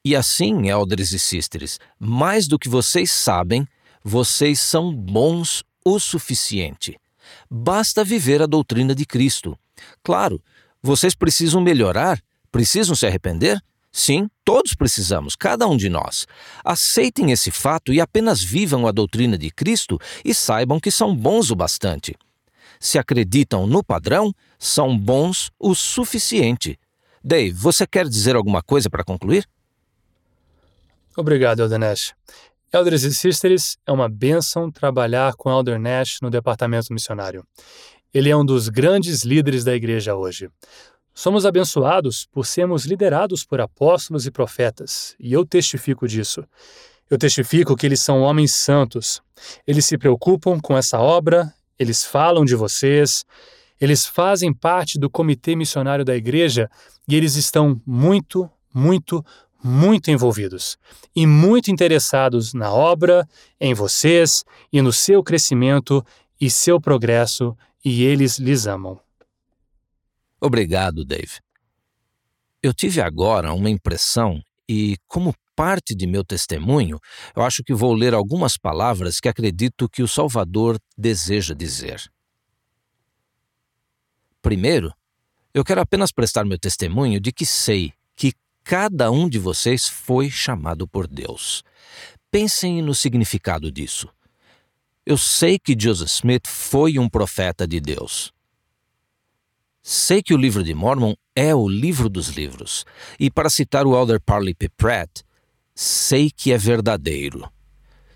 E 0.05 0.17
assim, 0.17 0.69
elders 0.69 1.13
e 1.13 1.19
sisters, 1.19 1.79
mais 1.99 2.49
do 2.49 2.59
que 2.59 2.69
vocês 2.69 3.11
sabem, 3.11 3.67
vocês 4.03 4.59
são 4.59 4.95
bons 4.95 5.63
o 5.85 5.99
suficiente. 5.99 6.99
Basta 7.49 8.05
viver 8.05 8.43
a 8.43 8.47
doutrina 8.47 8.95
de 8.95 9.07
Cristo. 9.07 9.57
Claro, 10.03 10.43
vocês 10.83 11.15
precisam 11.15 11.61
melhorar, 11.61 12.21
precisam 12.51 12.97
se 12.97 13.07
arrepender? 13.07 13.63
Sim, 13.93 14.31
todos 14.43 14.73
precisamos, 14.73 15.37
cada 15.37 15.69
um 15.69 15.77
de 15.77 15.91
nós. 15.91 16.27
Aceitem 16.65 17.31
esse 17.31 17.51
fato 17.51 17.93
e 17.93 18.01
apenas 18.01 18.43
vivam 18.43 18.87
a 18.87 18.93
doutrina 18.93 19.37
de 19.37 19.51
Cristo 19.51 19.99
e 20.25 20.33
saibam 20.33 20.81
que 20.81 20.91
são 20.91 21.15
bons 21.15 21.51
o 21.51 21.55
bastante. 21.55 22.17
Se 22.81 22.99
acreditam 22.99 23.67
no 23.67 23.85
padrão, 23.85 24.33
são 24.59 24.99
bons 24.99 25.51
o 25.59 25.75
suficiente. 25.75 26.79
Dave, 27.23 27.53
você 27.53 27.87
quer 27.87 28.09
dizer 28.09 28.35
alguma 28.35 28.63
coisa 28.63 28.89
para 28.89 29.05
concluir? 29.05 29.47
Obrigado, 31.17 31.61
Elder 31.61 31.79
Nash. 31.79 32.15
Elders 32.73 33.03
e 33.03 33.13
Sisters, 33.13 33.77
é 33.87 33.93
uma 33.93 34.09
bênção 34.09 34.71
trabalhar 34.71 35.35
com 35.35 35.51
Elder 35.51 35.79
Nash 35.79 36.19
no 36.23 36.31
departamento 36.31 36.93
missionário. 36.93 37.47
Ele 38.15 38.31
é 38.31 38.37
um 38.37 38.45
dos 38.45 38.69
grandes 38.69 39.23
líderes 39.23 39.63
da 39.63 39.75
igreja 39.75 40.15
hoje. 40.15 40.49
Somos 41.15 41.45
abençoados 41.45 42.27
por 42.33 42.47
sermos 42.47 42.85
liderados 42.85 43.45
por 43.45 43.61
apóstolos 43.61 44.27
e 44.27 44.31
profetas, 44.31 45.15
e 45.21 45.33
eu 45.33 45.45
testifico 45.45 46.09
disso. 46.09 46.45
Eu 47.11 47.19
testifico 47.19 47.77
que 47.77 47.85
eles 47.85 48.01
são 48.01 48.23
homens 48.23 48.55
santos. 48.55 49.21
Eles 49.67 49.85
se 49.85 49.99
preocupam 49.99 50.59
com 50.59 50.77
essa 50.77 50.99
obra, 50.99 51.53
eles 51.79 52.05
falam 52.05 52.45
de 52.45 52.55
vocês, 52.55 53.27
eles 53.79 54.07
fazem 54.07 54.53
parte 54.55 54.99
do 54.99 55.11
comitê 55.11 55.55
missionário 55.55 56.05
da 56.05 56.17
igreja 56.17 56.71
e 57.07 57.15
eles 57.15 57.37
estão 57.37 57.79
muito, 57.85 58.49
muito, 58.73 59.23
muito 59.63 60.11
envolvidos 60.11 60.79
e 61.15 61.27
muito 61.27 61.71
interessados 61.71 62.55
na 62.55 62.73
obra, 62.73 63.29
em 63.61 63.75
vocês 63.75 64.45
e 64.73 64.81
no 64.81 64.93
seu 64.93 65.23
crescimento 65.23 66.05
e 66.41 66.49
seu 66.49 66.81
progresso 66.81 67.57
e 67.85 68.05
eles 68.05 68.39
lhes 68.39 68.67
amam. 68.67 68.99
Obrigado, 70.45 71.05
Dave. 71.05 71.39
Eu 72.61 72.75
tive 72.75 73.01
agora 73.01 73.55
uma 73.55 73.71
impressão 73.71 74.43
e, 74.69 74.97
como 75.07 75.33
parte 75.55 75.95
de 75.95 76.05
meu 76.05 76.25
testemunho, 76.25 76.99
eu 77.37 77.45
acho 77.45 77.63
que 77.63 77.73
vou 77.73 77.95
ler 77.95 78.13
algumas 78.13 78.57
palavras 78.57 79.21
que 79.21 79.29
acredito 79.29 79.89
que 79.89 80.03
o 80.03 80.09
Salvador 80.09 80.81
deseja 80.99 81.55
dizer. 81.55 82.03
Primeiro, 84.41 84.93
eu 85.55 85.63
quero 85.63 85.81
apenas 85.81 86.11
prestar 86.11 86.45
meu 86.45 86.59
testemunho 86.59 87.21
de 87.21 87.31
que 87.31 87.47
sei 87.47 87.93
que 88.17 88.33
cada 88.65 89.13
um 89.13 89.29
de 89.29 89.39
vocês 89.39 89.89
foi 89.89 90.29
chamado 90.29 90.89
por 90.89 91.07
Deus. 91.07 91.63
Pensem 92.33 92.83
no 92.83 92.97
significado 92.97 93.71
disso. 93.71 94.09
Eu 95.07 95.17
sei 95.17 95.57
que 95.57 95.77
Joseph 95.79 96.11
Smith 96.11 96.49
foi 96.49 96.99
um 96.99 97.09
profeta 97.09 97.65
de 97.65 97.81
Deus. 97.81 98.33
Sei 99.83 100.23
que 100.23 100.33
o 100.33 100.37
livro 100.37 100.63
de 100.63 100.73
Mormon 100.75 101.15
é 101.35 101.53
o 101.53 101.69
livro 101.69 102.09
dos 102.09 102.29
livros, 102.29 102.85
e 103.19 103.29
para 103.29 103.51
citar 103.51 103.85
o 103.85 103.99
Elder 103.99 104.21
Parley 104.21 104.55
P. 104.55 104.69
Pratt, 104.69 105.23
sei 105.75 106.31
que 106.31 106.53
é 106.53 106.59
verdadeiro. 106.59 107.51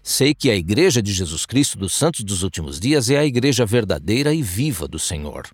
Sei 0.00 0.32
que 0.32 0.48
a 0.48 0.54
Igreja 0.54 1.02
de 1.02 1.12
Jesus 1.12 1.44
Cristo 1.44 1.76
dos 1.76 1.92
Santos 1.92 2.22
dos 2.22 2.44
Últimos 2.44 2.78
Dias 2.78 3.10
é 3.10 3.18
a 3.18 3.26
Igreja 3.26 3.66
verdadeira 3.66 4.32
e 4.32 4.42
viva 4.42 4.86
do 4.86 4.98
Senhor 4.98 5.50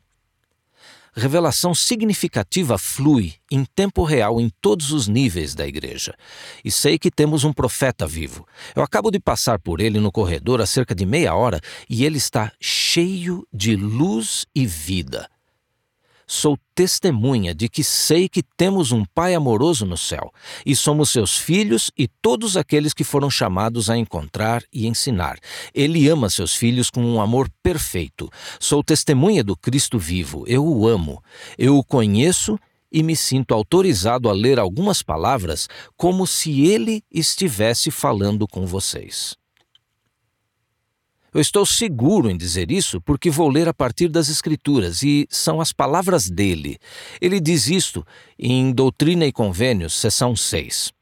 revelação 1.14 1.75
significativa 1.75 2.79
flui 2.79 3.35
em 3.51 3.64
tempo 3.64 4.03
real 4.03 4.40
em 4.40 4.51
todos 4.61 4.92
os 4.92 5.07
níveis 5.09 5.55
da 5.55 5.66
igreja. 5.66 6.14
E 6.64 6.70
sei 6.70 6.98
que 6.98 7.11
temos 7.11 7.44
um 7.44 7.53
profeta 7.53 8.07
vivo. 8.07 8.46
Eu 8.75 8.83
acabo 8.83 9.11
de 9.11 9.20
passar 9.20 9.59
por 9.59 9.81
ele 9.81 10.01
no 10.01 10.11
corredor 10.11 10.61
há 10.61 10.66
cerca 10.66 10.94
de 10.94 11.05
meia 11.05 11.35
hora 11.35 11.61
e 11.88 12.05
ele 12.05 12.16
está 12.16 12.51
cheio 12.61 13.46
de 13.53 13.77
luz 13.77 14.46
e 14.55 14.66
vida. 14.66 15.29
Sou 16.35 16.59
testemunha 16.75 17.55
de 17.55 17.68
que 17.68 17.85
sei 17.85 18.27
que 18.27 18.42
temos 18.42 18.90
um 18.90 19.05
Pai 19.05 19.35
amoroso 19.35 19.85
no 19.85 19.99
céu, 19.99 20.33
e 20.64 20.75
somos 20.75 21.11
seus 21.11 21.37
filhos 21.37 21.90
e 21.95 22.09
todos 22.09 22.57
aqueles 22.57 22.95
que 22.95 23.05
foram 23.05 23.29
chamados 23.29 23.90
a 23.90 23.99
encontrar 23.99 24.62
e 24.73 24.87
ensinar. 24.87 25.38
Ele 25.75 26.09
ama 26.09 26.31
seus 26.31 26.55
filhos 26.55 26.88
com 26.88 27.05
um 27.05 27.21
amor 27.21 27.51
perfeito. 27.62 28.31
Sou 28.59 28.83
testemunha 28.83 29.45
do 29.45 29.55
Cristo 29.55 29.99
vivo, 29.99 30.45
eu 30.49 30.64
o 30.64 30.88
amo, 30.88 31.23
eu 31.59 31.77
o 31.77 31.85
conheço 31.85 32.59
e 32.90 33.03
me 33.03 33.14
sinto 33.14 33.53
autorizado 33.53 34.31
a 34.31 34.33
ler 34.33 34.59
algumas 34.59 35.03
palavras 35.03 35.68
como 35.99 36.27
se 36.27 36.62
ele 36.62 37.05
estivesse 37.12 37.90
falando 37.90 38.49
com 38.49 38.64
vocês. 38.64 39.37
Eu 41.35 41.40
estou 41.40 41.64
seguro 41.64 42.31
em 42.31 42.37
dizer 42.37 42.71
isso 42.71 43.01
porque 43.01 43.31
vou 43.31 43.49
ler 43.49 43.66
a 43.66 43.73
partir 43.73 44.09
das 44.09 44.29
Escrituras 44.29 45.03
e 45.03 45.27
são 45.31 45.62
as 45.62 45.73
palavras 45.73 46.29
dele. 46.29 46.79
Ele 47.23 47.40
diz 47.40 47.68
isto 47.68 48.07
em 48.38 48.71
Doutrina 48.71 49.25
e 49.25 49.33
Convênios, 49.33 49.95
seção 49.95 50.37
6. 50.37 50.92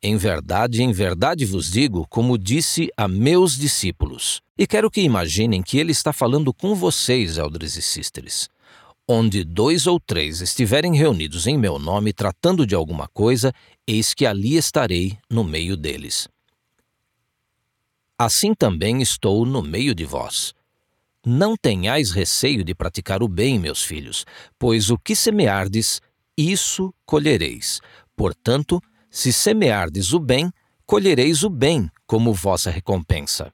Em 0.00 0.16
verdade, 0.16 0.84
em 0.84 0.92
verdade 0.92 1.44
vos 1.44 1.68
digo, 1.72 2.06
como 2.08 2.38
disse 2.38 2.88
a 2.96 3.08
meus 3.08 3.56
discípulos. 3.56 4.40
E 4.56 4.64
quero 4.64 4.88
que 4.88 5.00
imaginem 5.00 5.62
que 5.62 5.78
ele 5.78 5.90
está 5.90 6.12
falando 6.12 6.54
com 6.54 6.76
vocês, 6.76 7.38
elders 7.38 7.76
e 7.76 7.82
sisters. 7.82 8.48
Onde 9.08 9.42
dois 9.42 9.88
ou 9.88 9.98
três 9.98 10.40
estiverem 10.40 10.94
reunidos 10.94 11.48
em 11.48 11.58
meu 11.58 11.80
nome 11.80 12.12
tratando 12.12 12.64
de 12.64 12.76
alguma 12.76 13.08
coisa, 13.08 13.52
eis 13.84 14.14
que 14.14 14.24
ali 14.24 14.56
estarei 14.56 15.18
no 15.28 15.42
meio 15.42 15.76
deles. 15.76 16.28
Assim 18.20 18.52
também 18.52 19.00
estou 19.00 19.46
no 19.46 19.62
meio 19.62 19.94
de 19.94 20.04
vós. 20.04 20.52
Não 21.24 21.56
tenhais 21.56 22.10
receio 22.10 22.64
de 22.64 22.74
praticar 22.74 23.22
o 23.22 23.28
bem, 23.28 23.60
meus 23.60 23.84
filhos, 23.84 24.24
pois 24.58 24.90
o 24.90 24.98
que 24.98 25.14
semeardes, 25.14 26.00
isso 26.36 26.92
colhereis. 27.06 27.80
Portanto, 28.16 28.82
se 29.08 29.32
semeardes 29.32 30.12
o 30.12 30.18
bem, 30.18 30.52
colhereis 30.84 31.44
o 31.44 31.48
bem 31.48 31.88
como 32.08 32.34
vossa 32.34 32.72
recompensa. 32.72 33.52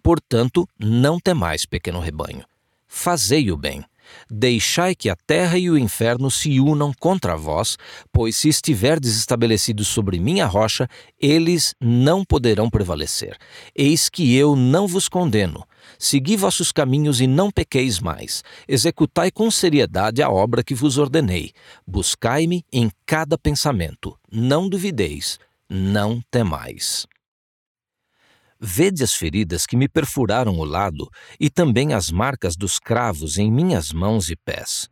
Portanto, 0.00 0.68
não 0.78 1.18
temais, 1.18 1.66
pequeno 1.66 1.98
rebanho. 1.98 2.44
Fazei 2.86 3.50
o 3.50 3.56
bem 3.56 3.84
Deixai 4.30 4.94
que 4.94 5.08
a 5.08 5.16
terra 5.16 5.58
e 5.58 5.70
o 5.70 5.78
inferno 5.78 6.30
se 6.30 6.60
unam 6.60 6.92
contra 6.98 7.36
vós, 7.36 7.76
pois 8.12 8.36
se 8.36 8.48
estiverdes 8.48 9.16
estabelecidos 9.16 9.88
sobre 9.88 10.18
minha 10.18 10.46
rocha, 10.46 10.88
eles 11.20 11.74
não 11.80 12.24
poderão 12.24 12.70
prevalecer. 12.70 13.36
Eis 13.74 14.08
que 14.08 14.34
eu 14.34 14.54
não 14.54 14.86
vos 14.86 15.08
condeno. 15.08 15.64
Segui 15.98 16.36
vossos 16.36 16.70
caminhos 16.70 17.20
e 17.20 17.26
não 17.26 17.50
pequeis 17.50 17.98
mais. 17.98 18.42
Executai 18.66 19.30
com 19.30 19.50
seriedade 19.50 20.22
a 20.22 20.30
obra 20.30 20.62
que 20.62 20.74
vos 20.74 20.98
ordenei. 20.98 21.52
Buscai-me 21.86 22.64
em 22.72 22.90
cada 23.06 23.38
pensamento. 23.38 24.16
Não 24.30 24.68
duvideis, 24.68 25.38
não 25.68 26.22
temais. 26.30 27.06
Vede 28.60 29.04
as 29.04 29.14
feridas 29.14 29.66
que 29.66 29.76
me 29.76 29.88
perfuraram 29.88 30.58
o 30.58 30.64
lado, 30.64 31.08
e 31.38 31.48
também 31.48 31.92
as 31.92 32.10
marcas 32.10 32.56
dos 32.56 32.78
cravos 32.78 33.38
em 33.38 33.50
minhas 33.50 33.92
mãos 33.92 34.30
e 34.30 34.36
pés. 34.36 34.88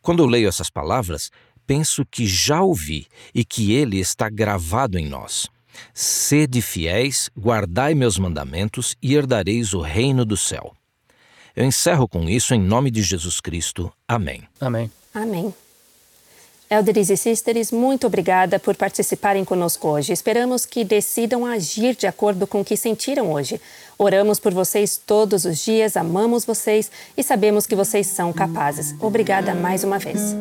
Quando 0.00 0.26
leio 0.26 0.48
essas 0.48 0.70
palavras, 0.70 1.30
penso 1.66 2.04
que 2.04 2.26
já 2.26 2.60
ouvi 2.62 3.06
e 3.34 3.44
que 3.44 3.72
ele 3.72 3.98
está 3.98 4.28
gravado 4.28 4.98
em 4.98 5.08
nós. 5.08 5.48
Sede 5.94 6.60
fiéis, 6.60 7.30
guardai 7.36 7.94
meus 7.94 8.18
mandamentos 8.18 8.94
e 9.02 9.14
herdareis 9.14 9.72
o 9.72 9.80
reino 9.80 10.24
do 10.24 10.36
céu. 10.36 10.74
Eu 11.54 11.64
encerro 11.64 12.08
com 12.08 12.28
isso 12.28 12.54
em 12.54 12.60
nome 12.60 12.90
de 12.90 13.02
Jesus 13.02 13.40
Cristo. 13.40 13.92
Amém. 14.08 14.42
Amém. 14.60 14.90
Amém. 15.14 15.54
Elders 16.72 17.10
e 17.10 17.18
Sisters, 17.18 17.70
muito 17.70 18.06
obrigada 18.06 18.58
por 18.58 18.74
participarem 18.74 19.44
conosco 19.44 19.88
hoje. 19.88 20.10
Esperamos 20.10 20.64
que 20.64 20.84
decidam 20.84 21.44
agir 21.44 21.94
de 21.94 22.06
acordo 22.06 22.46
com 22.46 22.62
o 22.62 22.64
que 22.64 22.78
sentiram 22.78 23.30
hoje. 23.30 23.60
Oramos 23.98 24.40
por 24.40 24.54
vocês 24.54 24.96
todos 24.96 25.44
os 25.44 25.62
dias, 25.62 25.98
amamos 25.98 26.46
vocês 26.46 26.90
e 27.14 27.22
sabemos 27.22 27.66
que 27.66 27.76
vocês 27.76 28.06
são 28.06 28.32
capazes. 28.32 28.94
Obrigada 29.02 29.54
mais 29.54 29.84
uma 29.84 29.98
vez. 29.98 30.34